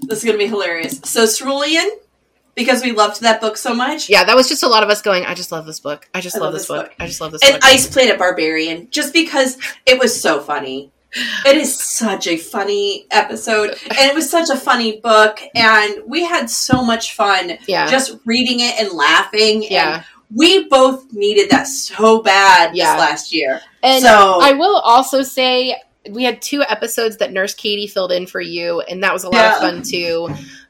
[0.00, 0.98] this is gonna be hilarious.
[1.04, 1.88] So Cerulean,
[2.54, 5.02] because we loved that book so much, yeah that was just a lot of us
[5.02, 6.86] going i just love this book i just I love, love this book.
[6.88, 6.94] book.
[6.98, 7.50] i just love this book.
[7.52, 10.90] and book Ice Planet Barbarian, just because it was so funny.
[11.44, 16.24] It is such a funny episode, and it was such a funny book, and we
[16.24, 19.64] had so much fun yeah just reading it and laughing.
[19.68, 22.94] yeah and we both needed that so bad Yeah.
[22.94, 23.60] this last year.
[23.82, 25.74] and so I will also say
[26.10, 29.28] we had two episodes that Nurse Katie filled in for you, and that was a
[29.28, 29.54] lot Yeah.
[29.54, 30.28] of fun too.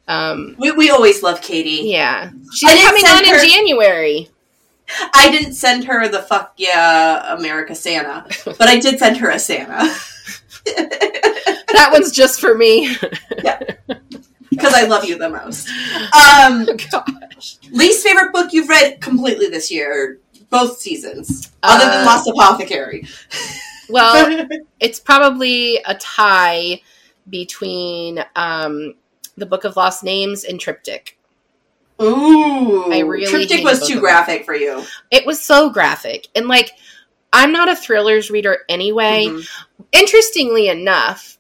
[0.09, 1.89] Um, we, we always love Katie.
[1.89, 4.29] yeah, she's coming on send in January.
[5.15, 9.39] I didn't send her the fuck yeah America Santa, but I did send her a
[9.39, 9.89] Santa
[10.67, 12.97] That one's just for me.
[13.43, 13.61] Yeah,
[14.51, 15.69] because I love you the most.
[16.13, 17.57] Um, Gosh.
[17.71, 20.19] least favorite book you've read completely this year,
[20.51, 23.07] both seasons, other than Uh, Lost Apothecary.
[23.91, 24.47] Well,
[24.81, 26.83] it's probably a tie
[27.29, 28.95] between um,
[29.37, 31.17] the Book of Lost Names and Triptych.
[32.03, 34.85] Ooh, I really Triptych was too graphic for you.
[35.11, 36.71] It was so graphic, and like
[37.33, 39.27] I'm not a thrillers reader anyway.
[39.27, 39.49] Mhm.
[39.93, 41.39] Interestingly enough,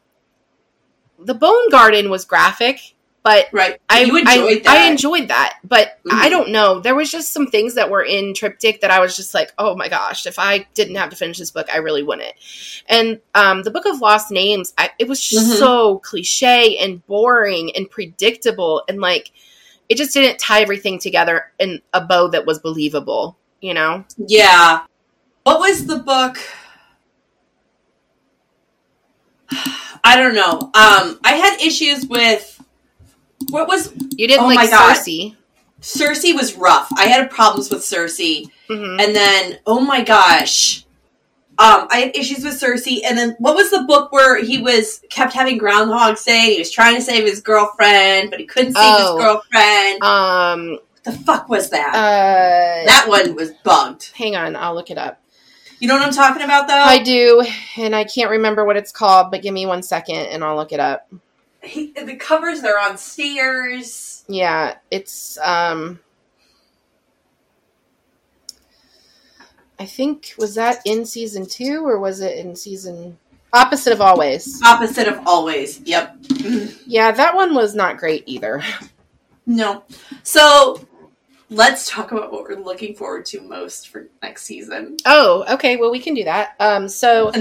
[1.19, 4.90] the Bone Garden was graphic, but Right, I I- enjoyed I, that.
[4.90, 6.30] enjoyed that, but I Mhm.
[6.30, 6.80] don't know.
[6.80, 9.76] There was just some things that were in Triptych that I was just like, oh
[9.76, 12.35] my gosh, if I didn't have to finish this book, I really wouldn't.
[12.88, 15.59] And um, the Book of Lost Names, I, it was just Mhm.
[15.59, 19.33] so cliche and boring and predictable, and like
[19.88, 23.37] it just didn't tie everything together in a bow that was believable.
[23.61, 24.04] You know?
[24.16, 24.80] Yeah.
[25.42, 26.38] What was the book?
[30.04, 30.52] I don't know.
[30.74, 32.60] Um, I had issues with
[33.48, 34.94] what was You didn't Oh like my God.
[34.94, 35.33] Circe.
[35.81, 36.88] Circe was rough.
[36.96, 39.03] I had problems with Circe, Mhm.
[39.03, 40.85] and then oh my gosh,
[41.59, 43.00] um, I had issues with Cersei.
[43.05, 46.53] And then what was the book where he was kept having Groundhog Day?
[46.55, 49.16] He was trying to save his girlfriend, but he couldn't save Oh.
[49.16, 50.03] his girlfriend.
[50.03, 50.79] Um.
[51.03, 51.94] what the fuck was that?
[51.94, 52.85] Uh.
[52.87, 54.11] that one was bugged.
[54.16, 55.18] hang on, I'll look it up.
[55.79, 56.74] You know what I'm talking about, though.
[56.74, 57.42] I do,
[57.79, 60.72] and I can't remember what it's called, but give me one second and I'll look
[60.72, 61.09] it up.
[61.62, 64.25] He, the covers they're on stairs.
[64.29, 66.01] Yeah, it's um
[69.79, 73.18] I think was that in season 2 or was it in season
[73.53, 74.61] opposite of always?
[74.62, 75.81] Opposite of always.
[75.81, 76.16] Yep.
[76.87, 78.62] Yeah, that one was not great either.
[79.46, 79.85] No.
[80.25, 80.85] So
[81.49, 84.96] let's talk about what we're looking forward to most for next season.
[85.07, 86.57] Oh, okay, well we can do that.
[86.59, 87.33] Um so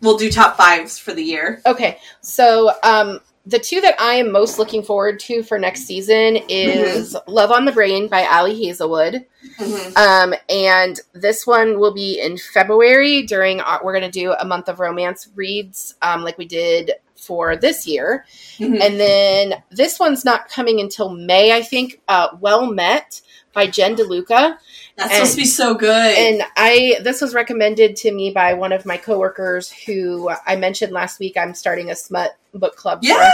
[0.00, 1.62] We'll do top fives for the year.
[1.64, 1.98] okay.
[2.22, 7.16] So um the two that I am most looking forward to for next season is
[7.26, 9.24] Love on the Brain by Ali Hazelwood.
[9.58, 9.96] Mhm.
[9.96, 14.44] Um, and this one will be in February during our, we're going to do a
[14.44, 18.24] month of romance reads, um, like we did for this year.
[18.58, 18.80] Mhm.
[18.80, 22.00] And then this one's not coming until May, I think.
[22.08, 23.20] Uh, well Met
[23.52, 24.56] by Jen DeLuca.
[24.96, 26.16] That's and- supposed to be so good.
[26.18, 30.92] And I this was recommended to me by one of my coworkers who I mentioned
[30.92, 31.36] last week.
[31.36, 33.00] I'm starting a smut book club.
[33.02, 33.30] yeah.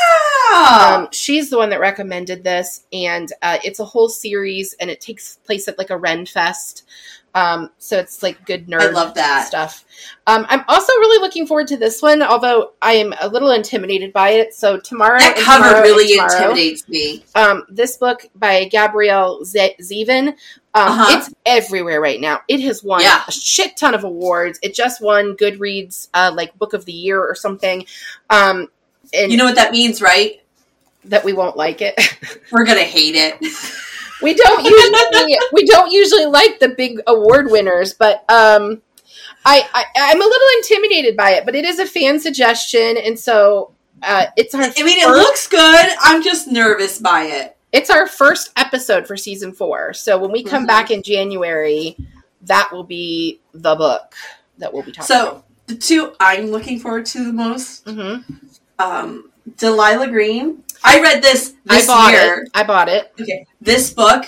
[0.54, 5.00] Um, she's the one that recommended this, and uh, it's a whole series, and it
[5.00, 6.84] takes place at like a Ren Fest.
[7.34, 9.46] Um, so it's like good nerd I love that.
[9.46, 9.84] stuff.
[10.26, 14.12] Um, I'm also really looking forward to this one, although I am a little intimidated
[14.14, 14.54] by it.
[14.54, 17.24] So tomorrow, That cover tomorrow really tomorrow, intimidates me.
[17.34, 20.28] um, this book by Gabrielle Z- Zevin.
[20.28, 20.34] Um,
[20.74, 21.18] Uh-huh.
[21.18, 22.40] It's everywhere right now.
[22.48, 23.22] It has won Yeah.
[23.28, 24.58] a shit ton of awards.
[24.62, 27.84] It just won Goodreads, uh, like Book of the Year or something.
[29.14, 30.40] And You know what that means, right?
[31.04, 31.94] that we won't like it.
[32.52, 33.38] We're gonna hate it.
[34.20, 38.82] we don't usually we don't usually like the big award winners, but um,
[39.46, 41.46] I, I I'm a little intimidated by it.
[41.46, 45.46] But it is a fan suggestion, and so uh, it's our I mean, it looks
[45.46, 45.88] good.
[46.02, 47.56] I'm just nervous by it.
[47.72, 49.94] it's our first episode for season four.
[49.94, 50.68] So when we come Mhm.
[50.68, 51.96] back in January,
[52.42, 54.14] that will be the book
[54.58, 55.34] that we'll be talking about.
[55.36, 58.24] So the two I'm looking forward to the most, about.
[58.78, 60.62] Um, Delilah Green.
[60.84, 62.42] I read this I this bought year.
[62.42, 62.50] it.
[62.54, 63.12] I bought it.
[63.20, 64.24] Okay, this book,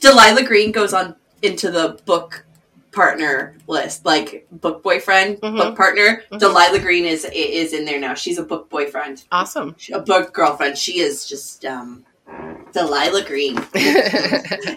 [0.00, 2.44] Delilah Green goes on into the book
[2.90, 5.56] partner list, like book boyfriend, Mhm.
[5.56, 6.24] book partner.
[6.32, 6.38] Mhm.
[6.40, 8.14] Delilah Green is is in there now.
[8.14, 9.76] She's a book boyfriend, Awesome.
[9.92, 10.76] a book girlfriend.
[10.76, 12.04] She is just um,
[12.72, 13.56] Delilah Green.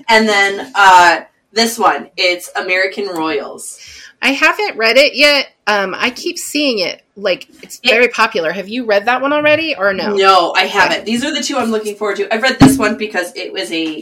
[0.07, 1.21] And then uh,
[1.51, 3.79] this one, it's American Royals.
[4.21, 5.47] I haven't read it yet.
[5.67, 8.51] Um, I keep seeing it like it's It- very popular.
[8.51, 10.13] Have you read that one already or no?
[10.15, 11.05] No, I haven't.
[11.05, 12.31] These are the two I'm looking forward to.
[12.33, 14.01] I've read this one because it was a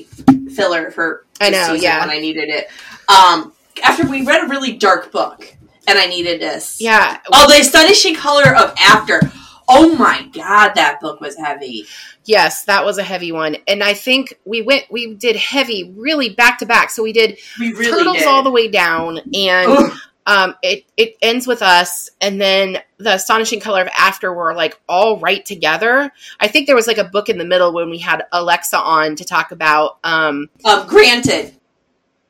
[0.54, 1.99] filler for I know, season yeah.
[2.02, 2.67] when I needed it.
[3.08, 5.56] Um, after we read a really dark book
[5.88, 6.82] and I needed this.
[6.82, 7.19] Yeah.
[7.32, 9.21] Oh, the astonishing color of after.
[9.69, 11.86] Oh my god, that book was heavy.
[12.26, 13.56] Yes, that was a heavy one.
[13.67, 16.89] And I think we went we did heavy really back to back.
[16.89, 18.28] So we did We really Turtles did.
[18.28, 19.91] all the way down and.
[20.25, 24.79] Um it it ends with us and then the astonishing color of after were like
[24.88, 26.12] all right together.
[26.39, 29.15] I think there was like a book in the middle when we had Alexa on
[29.17, 31.55] to talk about um um, granted.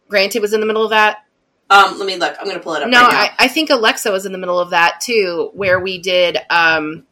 [0.10, 1.20] Granted was in the middle of that.
[1.70, 2.36] Um, let me look.
[2.40, 3.32] I'm gonna pull it up No, right.
[3.38, 7.06] I, I think Alexa was in the middle of that too, where we did um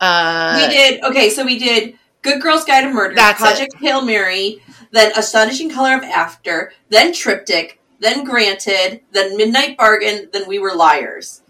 [0.00, 4.02] uh we did okay, so we did Good Girls Guide to Murder, That's Project Hail
[4.02, 10.58] Mary, then Astonishing Color of After, then Triptych, then Granted, then Midnight Bargain, then We
[10.58, 11.42] Were Liars.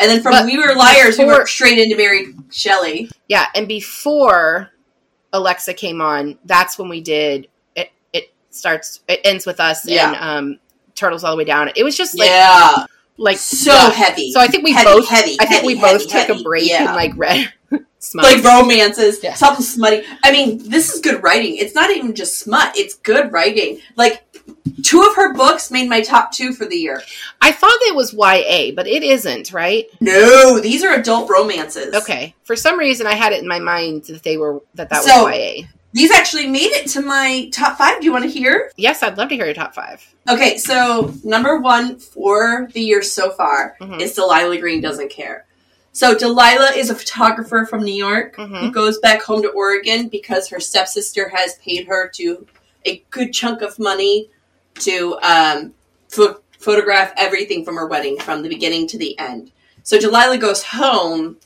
[0.00, 3.10] And then from But We Were Liars, we before- went straight into Mary Shelley.
[3.28, 4.70] Yeah, and before
[5.32, 7.90] Alexa came on, that's when we did it.
[8.12, 9.00] It starts.
[9.08, 10.08] It ends with us Yeah.
[10.12, 10.16] and
[10.54, 10.58] um,
[10.94, 11.70] Turtles all the way down.
[11.76, 12.84] It was just like yeah,
[13.16, 14.32] like so heavy.
[14.32, 15.08] So I think we heavy, both.
[15.08, 15.36] heavy.
[15.40, 16.86] I think heavy, we both took a break Yeah.
[16.86, 17.52] and like read
[18.00, 18.24] smut.
[18.24, 19.34] like romances, Yeah.
[19.34, 20.02] something smutty.
[20.24, 21.56] I mean, this is good writing.
[21.56, 23.80] It's not even just smut; it's good writing.
[23.96, 24.24] Like
[24.82, 27.02] two of her books made my top two for the year.
[27.40, 29.86] I thought it was YA, but it isn't, right?
[30.00, 31.94] No, these are adult romances.
[31.94, 32.34] Okay.
[32.44, 35.24] For some reason, I had it in my mind that they were that that So-
[35.24, 35.66] was YA.
[35.92, 37.98] These actually made it to my top five.
[37.98, 38.70] Do you want to hear?
[38.76, 40.00] Yes, I'd love to hear your top five.
[40.28, 44.00] Okay, so number one for the year so far Mhm.
[44.00, 45.46] is Delilah Green Doesn't Care.
[45.92, 48.72] So Delilah is a photographer from New York who Mhm.
[48.72, 52.46] goes back home to Oregon because her stepsister has paid her to
[52.86, 54.30] a good chunk of money
[54.80, 55.74] to um,
[56.08, 59.52] pho- photograph everything from her wedding from the beginning to the end.
[59.82, 61.38] So Delilah goes home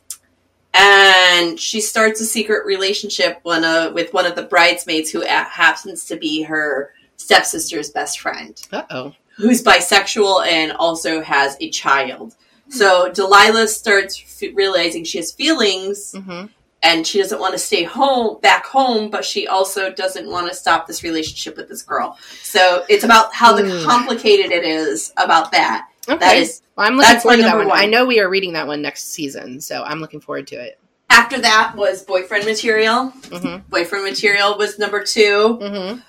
[0.73, 5.27] and she starts a secret relationship one, uh, with one of the bridesmaids who a-
[5.27, 9.13] happens to be her stepsister's best friend Uh oh.
[9.37, 12.35] who's bisexual and also has a child.
[12.71, 16.47] So Delilah starts f- realizing she has feelings hmm
[16.85, 20.55] and she doesn't want to stay home back home, but she also doesn't want to
[20.55, 22.17] stop this relationship with this girl.
[22.43, 23.85] So it's about how the Mm.
[23.85, 25.89] complicated it is about that.
[26.09, 26.19] Okay.
[26.19, 27.69] That is well, I'm looking forward to that one.
[27.69, 27.79] one.
[27.79, 30.79] I know we are reading that one next season, so I'm looking forward to it.
[31.11, 33.11] after that was boyfriend material.
[33.33, 35.59] hmm Boyfriend material was number two.
[35.63, 36.01] hmm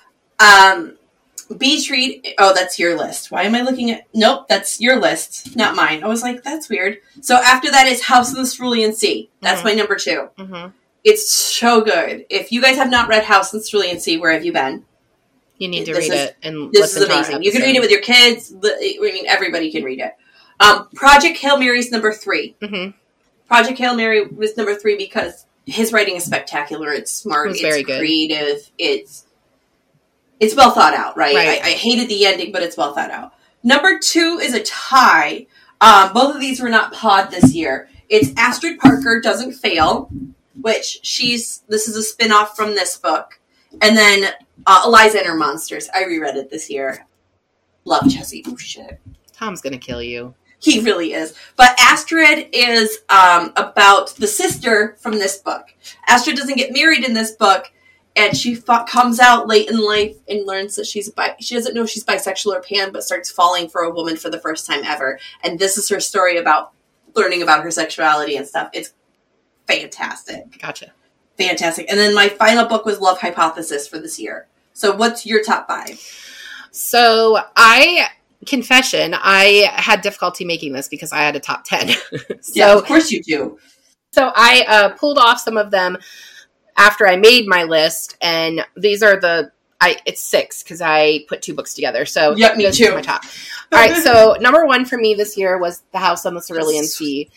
[0.44, 0.96] Um,
[1.58, 2.34] Beach Read.
[2.38, 3.30] Oh, that's your list.
[3.30, 4.04] Why am I looking at?
[4.14, 6.02] Nope, that's your list, not mine.
[6.02, 6.98] I was like, that's weird.
[7.20, 9.30] So after that is House of the Cerulean Sea.
[9.42, 9.64] That's Mhm.
[9.64, 10.28] my number two.
[10.38, 10.66] hmm
[11.04, 12.26] It's so good.
[12.30, 14.84] If you guys have not read House of the Cerulean Sea, where have you been?
[15.58, 17.42] You need to This read is- it and This is amazing.
[17.42, 18.52] You can read it with your kids.
[18.62, 20.14] I mean, everybody can read it.
[20.58, 22.56] Um, Project Hail Mary is number three.
[22.62, 22.94] Mhm.
[23.46, 26.92] Project Hail Mary was number three because his writing is spectacular.
[26.92, 27.50] It's smart.
[27.50, 27.98] It's It's, very good.
[28.00, 28.68] creative.
[28.78, 29.25] It's
[30.40, 31.16] it's well thought out.
[31.16, 31.34] Right.
[31.34, 31.60] Right.
[31.62, 33.32] I, I hated the ending, but it's well thought out.
[33.62, 35.46] Number two is a tie.
[35.80, 37.88] Um, both of these were not pod this year.
[38.08, 40.10] It's Astrid Parker doesn't fail,
[40.60, 43.40] which she's this is a spin off from this book,
[43.82, 44.32] and then
[44.66, 45.88] uh, Eliza and her monsters.
[45.94, 47.06] I reread it this year.
[47.84, 48.44] Love Jesse.
[48.46, 49.00] Oh shit.
[49.32, 50.34] Tom's gonna kill you.
[50.58, 51.34] He really is.
[51.56, 55.66] But Astrid is um, about the sister from this book.
[56.08, 57.70] Astrid doesn't get married in this book,
[58.16, 61.74] and she fa- comes out late in life and learns that she's bi- she doesn't
[61.74, 64.82] know she's bisexual or pan, but starts falling for a woman for the first time
[64.84, 65.20] ever.
[65.44, 66.72] And this is her story about
[67.14, 68.70] learning about her sexuality and stuff.
[68.72, 68.94] It's
[69.66, 70.92] fantastic, Gotcha.
[71.36, 71.86] fantastic.
[71.90, 74.48] And then my final book was Love Hypothesis for this year.
[74.72, 76.00] So, what's your top five?
[76.70, 78.08] So I
[78.44, 81.88] confession, I had difficulty making this because I had a top ten.
[82.40, 83.58] so yeah, of course you do.
[84.12, 85.96] So I uh, pulled off some of them
[86.76, 91.42] after I made my list, and these are the I it's six because I put
[91.42, 92.06] two books together.
[92.06, 92.94] So Yep, me too.
[92.94, 93.24] My top.
[93.72, 96.84] All right, so number one for me this year was The House on the Cerulean.
[96.84, 97.30] Sea.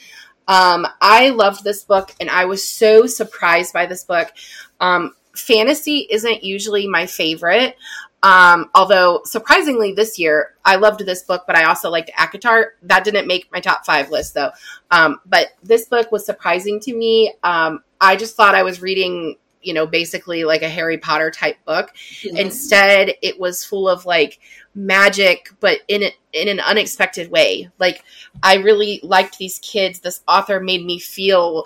[0.48, 4.32] Um, I loved this book, and I was so surprised by this book.
[4.80, 7.76] Um, fantasy isn't usually my favorite.
[8.22, 12.72] Um, although surprisingly this year, I loved this book, but I also liked Akatar.
[12.84, 14.52] That didn't make my top five list though.
[14.92, 17.34] Um, but this book was surprising to me.
[17.44, 21.58] Um, I just thought I was reading, you know, basically like a Harry Potter type
[21.66, 21.92] book.
[22.24, 24.40] Instead, it was full of like
[24.76, 27.70] magic, but in a, in an unexpected way.
[27.80, 28.04] Like
[28.42, 30.00] I really liked these kids.
[30.00, 31.66] This author made me feel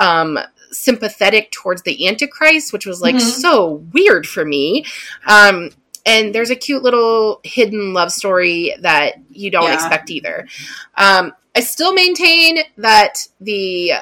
[0.00, 0.38] um
[0.72, 3.20] sympathetic towards the antichrist which was like Mhm.
[3.20, 4.84] so weird for me
[5.26, 5.70] um
[6.04, 9.74] and there's a cute little hidden love story that you don't Yeah.
[9.74, 10.48] expect either
[10.96, 13.92] um i still maintain that the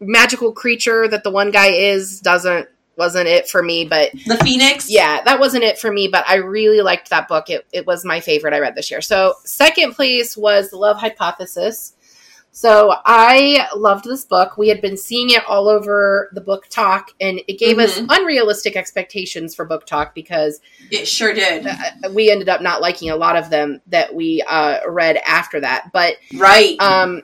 [0.00, 4.90] magical creature that the one guy is doesn't wasn't it for me but the Phoenix.
[4.90, 7.48] yeah, that wasn't it for me, but I really liked that book.
[7.48, 9.00] It, it was my favorite I read this year.
[9.00, 11.94] So, second place was The Love Hypothesis.
[12.50, 14.58] So, I loved this book.
[14.58, 18.06] We had been seeing it all over the book talk, and it gave us Mhm.
[18.08, 21.68] unrealistic expectations for book talk because it sure did.
[21.68, 21.76] uh,
[22.12, 25.92] we ended up not liking a lot of them that we uh, read after that.
[25.92, 26.74] But Right.
[26.80, 27.22] um,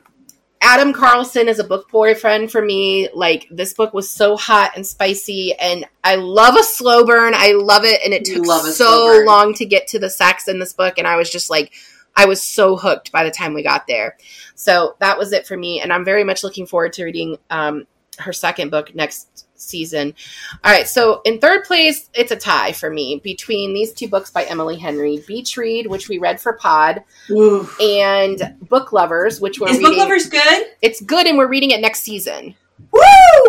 [0.64, 3.10] Adam Carlsen is a book boyfriend for me.
[3.12, 7.34] Like this book was so hot and spicy, and I love a slow burn.
[7.36, 10.72] I love it, and it took so long to get to the sex in this
[10.72, 11.74] book, and I was just like,
[12.16, 14.16] I was so hooked by the time we got there.
[14.54, 17.86] So that was it for me, and I'm very much looking forward to reading um,
[18.18, 20.14] her second book next season.
[20.62, 24.30] All right, so in third place, it's a tie for me between these two books
[24.30, 27.68] by Emily Henry, Beach Read, which we read for Pod, Ooh.
[27.80, 29.92] and Book Lovers, which we're Is reading.
[29.92, 30.66] Book Lovers good?
[30.82, 32.54] It's good, and we're reading it next season.
[32.90, 33.00] Woo!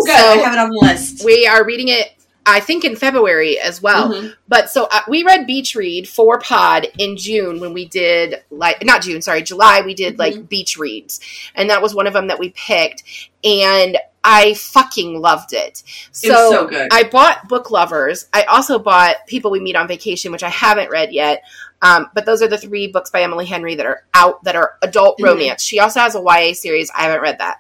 [0.06, 0.18] Good.
[0.18, 1.24] So- I have it on the list.
[1.26, 2.12] We are reading it,
[2.46, 4.10] I think, in February as well.
[4.14, 4.34] Mhm.
[4.48, 8.86] But so uh, we read Beach Read for Pod in June when we did like
[8.86, 9.82] not June, sorry, July.
[9.82, 11.20] We did like beach reads,
[11.56, 13.02] and that was one of them that we picked,
[13.44, 13.98] and
[14.28, 15.84] I fucking loved it.
[16.12, 16.90] So good.
[16.92, 18.28] I bought Book Lovers.
[18.34, 21.44] I also bought People We Meet on Vacation, which I haven't read yet.
[21.84, 24.78] Um, but those are the three books by Emily Henry that are out that are
[24.82, 25.26] adult Mhm.
[25.26, 25.62] romance.
[25.62, 26.90] She also has a YA series.
[26.98, 27.60] I haven't read that.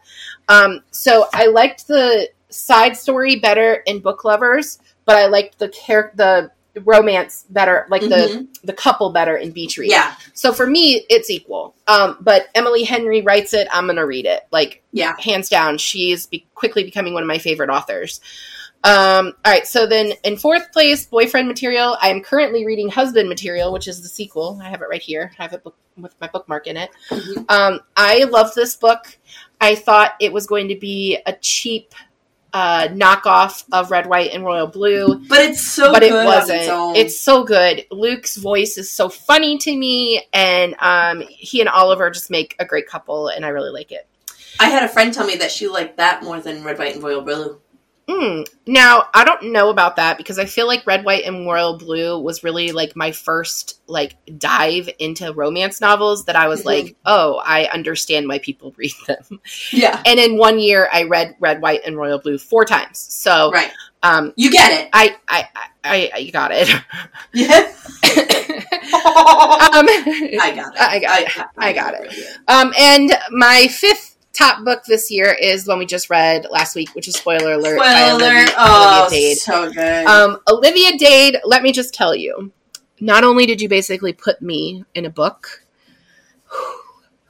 [0.49, 5.68] Um, so I liked the side story better in Book Lovers, but I liked the
[5.68, 6.49] char- the
[6.84, 8.47] romance better, like the Mhm.
[8.63, 9.91] the couple better in Beach Read.
[9.91, 10.15] yeah.
[10.34, 11.73] So for me, it's equal.
[11.88, 13.67] Um, but Emily Henry writes it.
[13.71, 14.41] I'm gonna read it.
[14.51, 15.15] Like Yeah.
[15.19, 18.19] hands down, she's be- quickly becoming one of my favorite authors.
[18.84, 21.97] Um, all right, so then in fourth place, boyfriend material.
[22.01, 24.59] I am currently reading husband material, which is the sequel.
[24.63, 25.32] I have it right here.
[25.39, 26.91] I have it book- with my bookmark in it.
[27.09, 27.45] Mhm.
[27.49, 29.17] Um, I love this book.
[29.59, 31.95] I thought it was going to be a cheap
[32.55, 36.61] uh, knockoff of Red, White, and Royal Blue But it's so but good it wasn't.
[36.61, 36.99] its.
[36.99, 37.85] It's so good.
[37.91, 42.63] Luc's voice is so funny to me, and um, he and Oliver just make a
[42.63, 44.07] great couple, and I really like it.
[44.57, 47.03] I had a friend tell me that she liked that more than Red, White, and
[47.03, 47.59] Royal Blue.
[48.07, 48.45] Mm.
[48.67, 52.19] Now I don't know about that because I feel like Red, White, and Royal Blue
[52.19, 56.65] was really like my first like dive into romance novels that I was Mhm.
[56.65, 59.39] like, oh, I understand why people read them.
[59.71, 60.01] Yeah.
[60.05, 62.99] And in one year, I read Red, White, and Royal Blue four times.
[62.99, 63.71] So Right.
[64.03, 64.89] um, You get it.
[64.93, 65.47] I, I
[65.83, 66.69] I I got it.
[67.33, 67.71] Yeah.
[68.95, 69.87] um,
[70.41, 70.79] I got it.
[70.81, 71.47] I got it.
[71.57, 72.13] I got it.
[72.47, 76.75] Um, and my fifth top book this year is the one we just read last
[76.75, 78.13] week, which is Spoiler Alert Spoiler.
[78.13, 79.38] Olivia, Oh, Olivia Dade.
[79.38, 80.05] so good.
[80.05, 82.51] Um, Olivia Dade, let me just tell you,
[82.99, 85.63] not only did you basically put me in a book,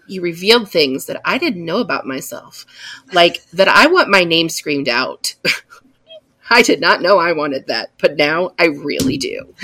[0.08, 2.66] you revealed things that I didn't know about myself,
[3.14, 5.36] like that I want my name screamed out.
[6.50, 9.56] I did not know I wanted that, but now I really do.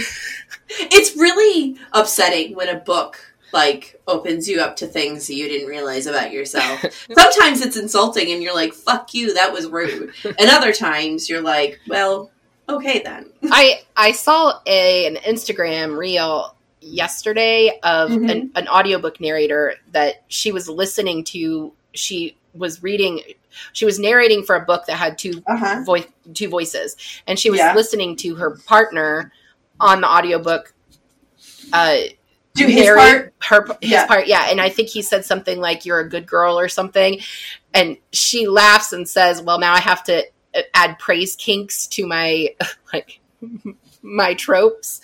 [0.70, 6.08] It's really upsetting when a book like opens you up to things you didn't realize
[6.08, 6.82] about yourself.
[7.18, 10.14] Sometimes it's insulting and you're like, fuck you, that was rude.
[10.24, 12.32] And other times you're like, well,
[12.70, 13.30] okay then.
[13.52, 18.32] I I saw a an Instagram reel yesterday of Mhm.
[18.32, 23.22] an, an audiobook narrator that she was listening to she was reading
[23.74, 25.84] she was narrating for a book that had two Uh-huh.
[25.86, 26.96] voice two voices
[27.28, 27.76] and she was Yeah.
[27.76, 29.32] listening to her partner
[29.80, 30.74] on the audiobook
[31.72, 31.98] uh
[32.54, 33.68] Do his narrate part.
[33.70, 34.08] her his Yeah.
[34.08, 37.20] part yeah and i think he said something like you're a good girl or something
[37.74, 40.24] and she laughs and says well now i have to
[40.56, 42.50] uh, add praise kinks to my
[42.94, 43.20] like
[44.04, 45.00] my tropes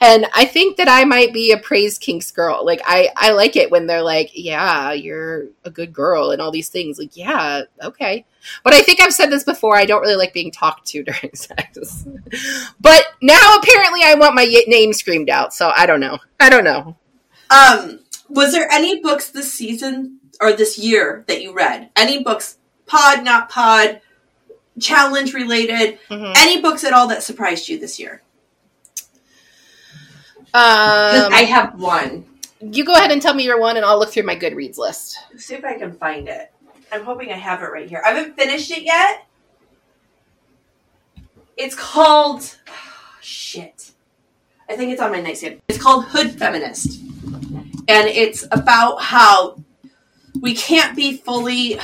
[0.00, 3.56] and i think that i might be a praise kinks girl like i i like
[3.56, 7.62] it when they're like yeah you're a good girl and all these things like yeah
[7.82, 8.24] okay
[8.62, 11.34] but i think i've said this before i don't really like being talked to during
[11.34, 12.04] sex
[12.80, 16.64] but now apparently i want my name screamed out so i don't know i don't
[16.64, 16.96] know
[17.50, 21.90] Um, was there any books this season or this year that you read?
[21.94, 24.00] Any books, pod, not pod,
[24.80, 25.98] challenge related?
[26.10, 26.32] Mhm.
[26.36, 28.22] Any books at all that surprised you this year?
[30.54, 32.24] Um, I have one.
[32.60, 35.18] you go ahead and tell me your one, and I'll look through my Goodreads list.
[35.32, 36.52] Let's see if I can find it.
[36.92, 38.00] I'm hoping I have it right here.
[38.06, 39.26] I haven't finished it yet.
[41.56, 42.56] It's called
[43.20, 43.90] shit.
[44.68, 45.60] I think it's on my nightstand.
[45.66, 47.00] It's called Hood Feminist.
[47.88, 49.60] And it's about how
[50.40, 51.74] we can't be fully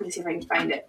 [0.00, 0.86] Let me see if I can find it.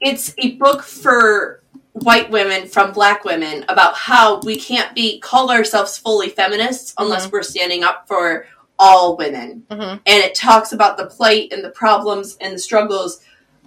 [0.00, 1.59] It's a book for
[1.92, 7.30] white women from black women about how we can't be call ourselves fully feminists unless
[7.32, 8.46] we're standing up for
[8.78, 9.82] all women Mm-hmm.
[9.82, 13.20] and it talks about the plight and the problems and the struggles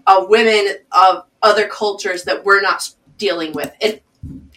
[0.08, 3.74] of women of other cultures that we're not dealing with.
[3.80, 4.04] It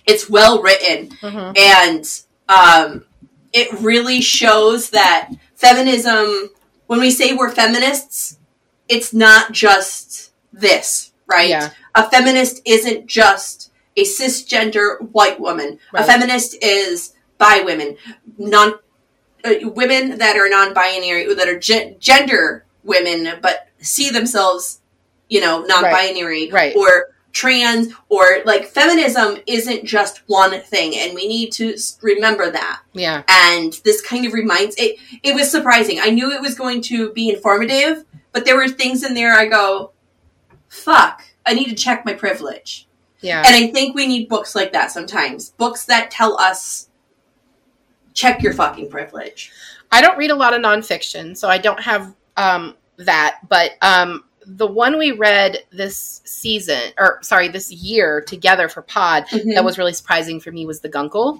[0.06, 1.52] it's well written Mm-hmm.
[1.56, 3.04] and um,
[3.52, 6.50] it really shows that feminism.
[6.86, 8.38] When we say we're feminists,
[8.88, 11.49] it's not just this, right?
[11.49, 11.70] Yeah.
[11.95, 15.79] A feminist isn't just a cisgender white woman.
[15.93, 16.03] Right.
[16.03, 17.97] A feminist is bi women,
[18.39, 18.74] non
[19.45, 24.81] uh, women that are non-binary, that are gen- gender women, but see themselves,
[25.29, 26.74] you know, non-binary Right.
[26.77, 32.81] or trans or like feminism isn't just one thing, and we need to remember that.
[32.95, 33.22] Yeah.
[33.29, 34.99] And this kind of reminds it.
[35.22, 36.01] It was surprising.
[36.01, 39.35] I knew it was going to be informative, but there were things in there.
[39.35, 39.93] I go,
[40.77, 41.22] fuck.
[41.45, 42.87] I need to check my privilege.
[43.20, 43.43] Yeah.
[43.47, 45.51] And I think we need books like that sometimes.
[45.51, 46.89] Books that tell us
[48.14, 49.53] check your fucking privilege.
[49.91, 53.39] I don't read a lot of nonfiction, so I don't have um, that.
[53.49, 59.24] But um, the one we read this season, or sorry, this year together for Pod,
[59.55, 61.39] that was really surprising for me was the Guncle.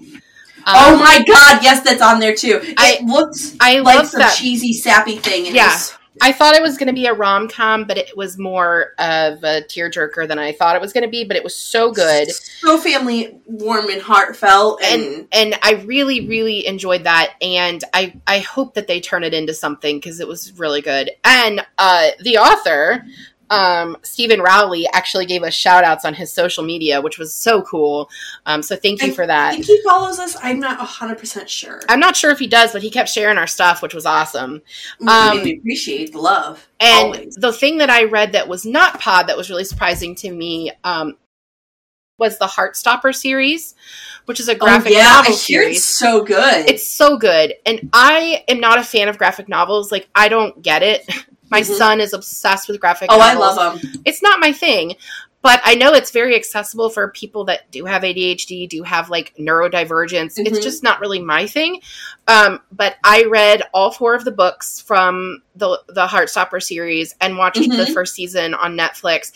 [0.69, 2.61] Um, oh my god, yes, that's on there too.
[2.63, 4.35] It I- looked I like love some that.
[4.37, 5.47] cheesy, sappy thing.
[5.47, 5.67] And Yeah.
[5.69, 8.93] Was, I thought it was going to be a rom com, but it was more
[8.99, 11.25] of a tearjerker than I thought it was going to be.
[11.25, 12.31] But it was so good.
[12.31, 18.15] so family warm and heartfelt, and, and and I really really enjoyed that and I
[18.27, 22.09] I hope that they turn it into something because it was really good and uh
[22.21, 23.05] the author
[23.51, 27.63] um Steven Rowley actually gave us shout outs on his social media which was so
[27.63, 28.11] cool
[28.47, 29.49] um so thank you I for that.
[29.49, 30.37] I think he follows us.
[30.43, 31.81] I'm not hundred percent sure.
[31.89, 34.63] I'm not sure if he does but he kept sharing our stuff which was awesome
[35.07, 36.67] um, we appreciate the love.
[36.81, 37.35] and always.
[37.35, 40.73] the thing that I read that was not pod that was really surprising to me
[40.85, 41.17] um
[42.19, 43.75] was the Heartstopper series
[44.25, 46.69] which is a graphic oh, yeah, novel I hear series it's so good.
[46.69, 50.61] it's so good and i am not a fan of graphic novels like i don't
[50.63, 51.09] get it
[51.51, 51.77] my Mhm.
[51.77, 54.03] son is obsessed with graphic oh, I novels love them.
[54.05, 54.97] it's not my thing
[55.43, 59.33] but i know it's very accessible for people that do have adhd do have like
[59.39, 60.63] neurodivergence it's Mhm.
[60.63, 61.81] just not really my thing
[62.29, 67.39] um, but i read all four of the books from the the heartstopper series and
[67.39, 67.93] watched the Mhm.
[67.95, 69.33] first season on netflix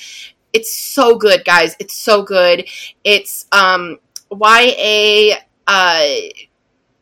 [0.53, 2.67] it's so good guys it's so good
[3.05, 3.99] it's um
[4.31, 5.37] ya
[5.67, 6.07] uh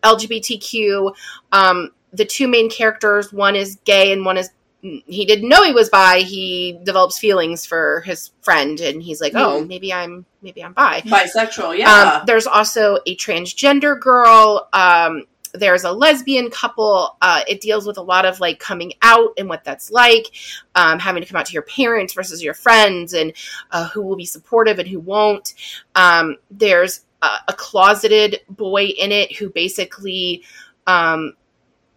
[0.04, 1.12] LGBTQ.
[1.52, 4.50] Um, the two main characters, one is gay and one is
[4.80, 6.20] he didn't know he was bi.
[6.20, 11.00] He develops feelings for his friend, and he's like, "Oh, maybe I'm maybe I'm bi."
[11.00, 12.18] Bisexual, yeah.
[12.20, 14.68] Um, there's also a transgender girl.
[14.72, 17.16] Um, there's a lesbian couple.
[17.20, 20.26] Uh, it deals with a lot of like coming out and what that's like,
[20.76, 23.32] um, having to come out to your parents versus your friends, and
[23.72, 25.54] uh, who will be supportive and who won't.
[25.96, 30.44] Um, there's a, a closeted boy in it who basically
[30.86, 31.34] um,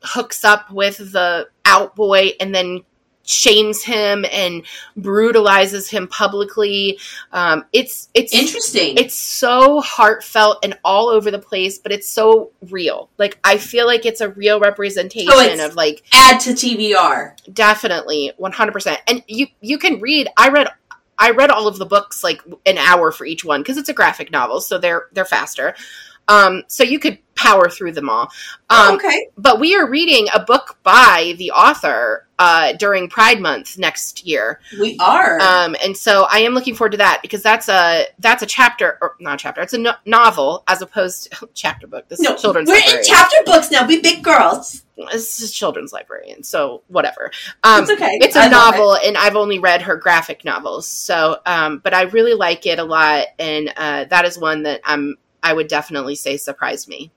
[0.02, 2.82] hooks up with the out boy and then
[3.24, 4.64] shames him and
[4.98, 7.00] brutalizes him publicly.
[7.32, 8.98] Um, it's it's Interesting.
[8.98, 13.10] it's so heartfelt and all over the place, but it's so real.
[13.18, 17.54] Like I feel like it's a real representation So of like Add to TBR.
[17.54, 18.98] definitely 100%.
[19.08, 20.68] And you you can read I read
[21.18, 23.94] I read all of the books like an hour for each one because it's a
[23.94, 25.76] graphic novel, so they're they're faster.
[26.32, 28.32] Um, so you could power through them all.
[28.70, 29.28] Um, okay.
[29.38, 34.60] but we are reading a book by the author uh, during Pride Month next year,
[34.80, 35.40] We are.
[35.40, 38.98] um, and so I am looking forward to that because that's a that's a chapter
[39.02, 39.62] or not a chapter.
[39.62, 42.08] It's a no- novel as opposed to chapter book.
[42.08, 43.86] This no, is children's we're in chapter books now.
[43.86, 44.84] We big girls.
[45.12, 47.32] this is children's librarian, so whatever.
[47.64, 48.18] Um, it's okay.
[48.22, 50.88] it's I a love novel, and I've only read her graphic novels.
[50.88, 54.82] So, um, but I really like it a lot, and uh, that is one that
[54.84, 57.12] I'm I would definitely say surprised me.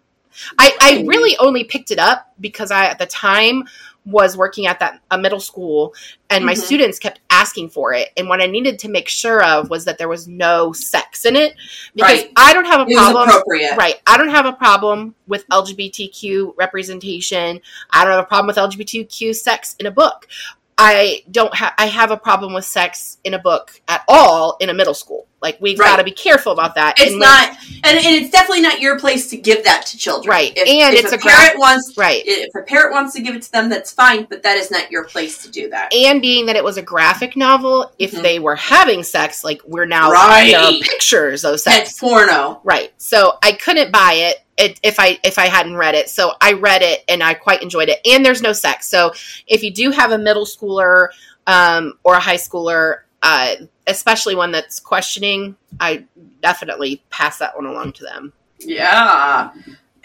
[0.58, 1.36] I, I Really?
[1.38, 3.64] only picked it up because I at the time
[4.06, 5.94] was working at that a middle school
[6.28, 6.58] and my Mhm.
[6.58, 9.96] students kept asking for it and what i needed to make sure of was that
[9.96, 11.54] there was no sex in it
[11.94, 12.32] because Right.
[12.36, 13.30] i don't have a problem.
[13.78, 14.00] Right.
[14.06, 17.60] I don't have a problem with LGBTQ representation.
[17.90, 20.28] I don't have a problem with LGBTQ sex in a book.
[20.76, 24.70] I don't have I have a problem with sex in a book at all in
[24.70, 25.26] a middle school.
[25.40, 25.86] Like we've Right.
[25.88, 26.98] got to be careful about that.
[26.98, 27.50] It's And not,
[27.84, 30.30] and, and it's definitely not your place to give that to children.
[30.30, 30.52] Right.
[30.56, 32.22] If, And if it's a a parent wants, right.
[32.24, 34.26] if a parent wants to give it to them, that's fine.
[34.30, 35.92] But that is not your place to do that.
[35.94, 38.22] And being that it was a graphic novel, if Mhm.
[38.22, 40.80] they were having sex, like we're now Right.
[40.82, 41.76] pictures of sex.
[41.76, 42.60] That's porno.
[42.64, 42.92] Right.
[42.96, 46.08] So I couldn't buy it, it if I if I hadn't read it.
[46.08, 48.00] So I read it and I quite enjoyed it.
[48.04, 48.88] And there's no sex.
[48.88, 49.12] So
[49.46, 51.08] if you do have a middle schooler
[51.46, 53.54] um, or a high schooler, uh,
[53.86, 56.04] especially one that's questioning, I
[56.42, 58.32] definitely pass that one along to them.
[58.60, 59.50] Yeah.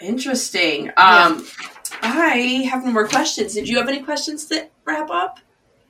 [0.00, 0.88] Interesting.
[0.96, 1.46] Um,
[2.02, 3.54] I have no more questions.
[3.54, 5.40] Did you have any questions to wrap up?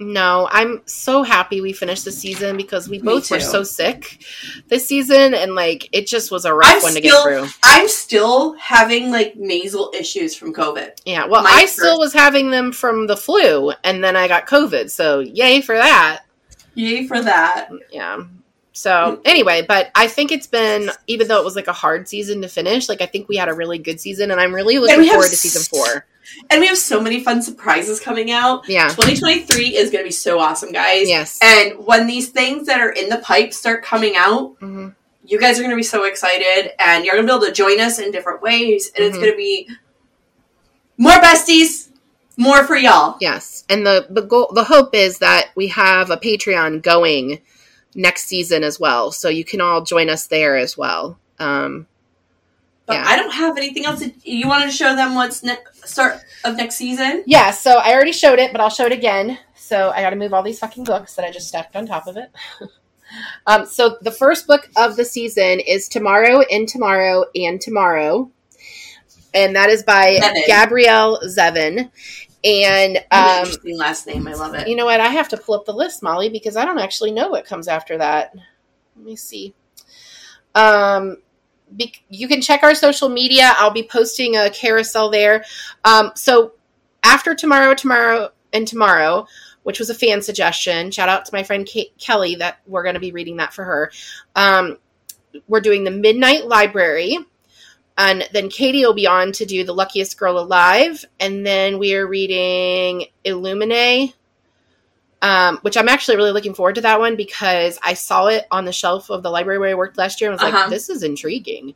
[0.03, 4.25] No, I'm so happy we finished the season because we both were so sick
[4.69, 7.49] this season and like it just was a rough I'm one to still- get through.
[7.63, 10.93] I'm still having like nasal issues from COVID.
[11.05, 14.27] Yeah, well, my I first- still was having them from the flu and then I
[14.27, 14.91] got COVID.
[14.91, 16.23] So, yay for that.
[16.75, 17.69] Yay for that.
[17.93, 18.23] yeah
[18.73, 22.41] so anyway but i think it's been even though it was like a hard season
[22.41, 25.05] to finish like i think we had a really good season and i'm really looking
[25.09, 26.07] forward to season four
[26.51, 28.69] And we have so many fun surprises coming out.
[28.69, 31.09] yeah 2023 is going to be so awesome, guys.
[31.09, 34.95] yes And when these things that are in the pipe start coming out, Mhm.
[35.25, 37.53] you guys are going to be so excited and you're going to be able to
[37.53, 38.91] join us in different ways.
[38.97, 39.21] And it's Mhm.
[39.21, 39.69] going to be
[40.97, 41.89] more besties,
[42.37, 43.17] more for y'all.
[43.21, 47.41] yes and the the goal the hope is that we have a patreon going
[47.95, 51.87] next season as well so you can all join us there as well um
[52.87, 53.05] But Yeah.
[53.07, 54.01] I don't have anything else.
[54.01, 57.23] That, you wanted to show them what's ne- start of next season?
[57.27, 60.33] yeah so i already showed it but i'll show it again so i gotta move
[60.33, 62.31] all these fucking books that i just stacked on top of it
[63.47, 68.31] um, so the first book of the season is tomorrow and tomorrow and tomorrow
[69.35, 70.47] and that is by Zevin.
[70.47, 71.91] gabrielle zevin
[72.43, 74.27] and um, interesting last name.
[74.27, 74.67] I love it.
[74.69, 77.11] you know what i have to pull up the list molly because i don't actually
[77.13, 78.35] know what comes after that
[78.97, 79.55] let me see
[80.55, 81.17] um
[81.77, 85.45] be- you can check our social media i'll be posting a carousel there
[85.85, 86.53] um so
[87.03, 89.27] after tomorrow tomorrow and tomorrow
[89.63, 92.95] which was a fan suggestion shout out to my friend Kate kelly that we're going
[92.95, 93.93] to be reading that for her
[94.37, 94.77] um
[95.47, 97.19] we're doing the midnight library
[98.01, 101.05] and then Katie will be on to do The Luckiest Girl Alive.
[101.19, 104.15] And then we are reading Illuminae,
[105.23, 108.65] um, which I'm actually really looking forward to that one because I saw it on
[108.65, 110.63] the shelf of the library where I worked last year and was Uh-huh.
[110.63, 111.75] like, this is intriguing.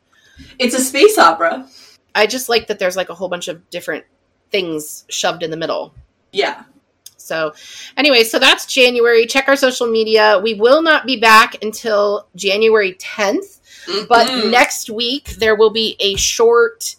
[0.59, 1.67] It's a space opera.
[2.13, 4.05] I just like that there's like a whole bunch of different
[4.51, 5.93] things shoved in the middle.
[6.31, 6.63] Yeah.
[7.17, 7.53] So,
[7.97, 9.25] anyway, so that's January.
[9.25, 10.39] Check our social media.
[10.43, 13.59] We will not be back until January 10th.
[14.07, 14.49] But Mhm.
[14.51, 16.95] next week there will be a short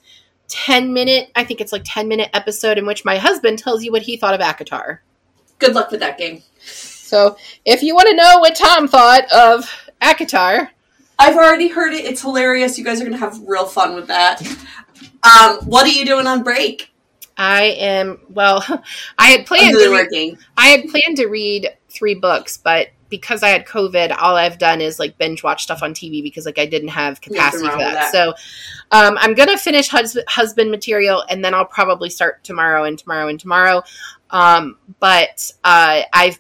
[0.48, 3.90] 10 minute, I think it's like 10 minute episode in which my husband tells you
[3.92, 4.98] what he thought of Akatar.
[5.58, 6.42] Good luck with that game.
[6.60, 9.70] So if you want to know what Tom thought of
[10.02, 10.68] Akatar,
[11.18, 12.04] I've already heard it.
[12.04, 12.78] It's hilarious.
[12.78, 14.42] You guys are gonna have real fun with that.
[15.22, 16.92] Um, what are you doing on break?
[17.36, 18.64] I am well,
[19.18, 20.38] I had I'm planned really to read, working.
[20.56, 24.80] I had planned to read 3 books, but because I had COVID, all I've done
[24.80, 27.94] is like binge watch stuff on TV because like I didn't have capacity for that.
[27.94, 28.12] that.
[28.12, 28.30] So
[28.90, 33.28] um, I'm gonna finish hus- husband material and then I'll probably start tomorrow and tomorrow
[33.28, 33.82] and tomorrow.
[34.30, 36.38] Um, but uh, I've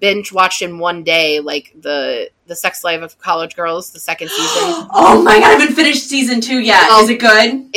[0.00, 4.28] binge watched in one day like the the Sex Life of College Girls, the second
[4.28, 4.88] season.
[4.92, 5.44] oh my god!
[5.44, 6.90] I haven't finished season two yet.
[7.02, 7.72] Is it good?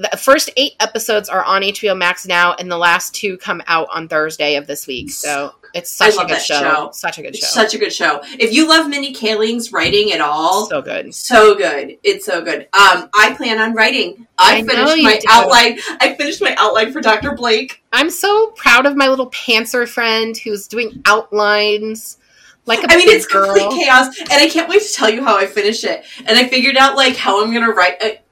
[0.00, 3.88] the first eight episodes are on HBO Max now, and the last two come out
[3.92, 5.10] on Thursday of this week.
[5.10, 6.60] So it's such a good show.
[6.60, 6.90] show.
[6.92, 7.44] Such a good show.
[7.44, 8.20] It's such a good show.
[8.38, 11.98] If you love Mindy Kaling's writing at all, so good, so good.
[12.02, 12.62] It's so good.
[12.72, 14.26] Um, I plan on writing.
[14.38, 15.78] I, I finished my outline.
[16.00, 17.32] I finished my outline for Dr.
[17.32, 17.82] Blake.
[17.92, 22.18] I'm so proud of my little pantser friend who's doing outlines.
[22.66, 23.46] Like I mean, it's girl.
[23.46, 26.04] complete chaos, and I can't wait to tell you how I finish it.
[26.18, 28.22] And I figured out like how I'm gonna write.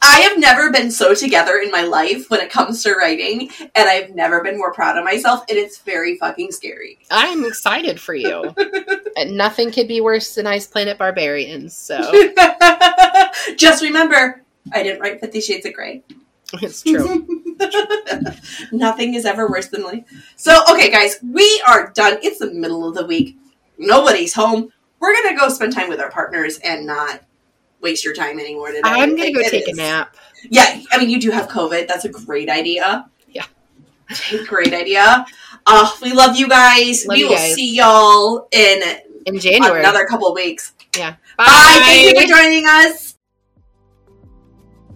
[0.00, 3.88] I have never been so together in my life when it comes to writing, and
[3.88, 6.98] I've never been more proud of myself, and it's very fucking scary.
[7.10, 8.54] I'm excited for you.
[9.16, 11.98] and nothing could be worse than Ice Planet Barbarians, so.
[13.56, 16.02] Just remember, I didn't write Fifty Shades of Grey.
[16.62, 17.26] It's true.
[18.72, 20.04] Nothing is ever worse than life.
[20.36, 22.18] So, okay, guys, we are done.
[22.22, 23.36] It's the middle of the week.
[23.76, 24.72] Nobody's home.
[24.98, 27.20] We're going to go spend time with our partners and not
[27.80, 28.80] waste your time anymore today.
[28.84, 29.78] I'm gonna go take is.
[29.78, 30.16] a nap.
[30.50, 31.88] Yeah, I mean, you do have COVID.
[31.88, 33.08] That's a great idea.
[33.28, 33.44] Yeah,
[34.46, 35.26] great idea.
[35.66, 37.06] Uh, we love you guys.
[37.06, 37.54] Love we you will guys.
[37.54, 38.82] see y'all in
[39.26, 39.80] in January.
[39.80, 40.72] Another couple weeks.
[40.96, 41.16] Yeah.
[41.36, 41.44] Bye.
[41.44, 41.82] Bye.
[41.84, 43.07] Thank you for joining us.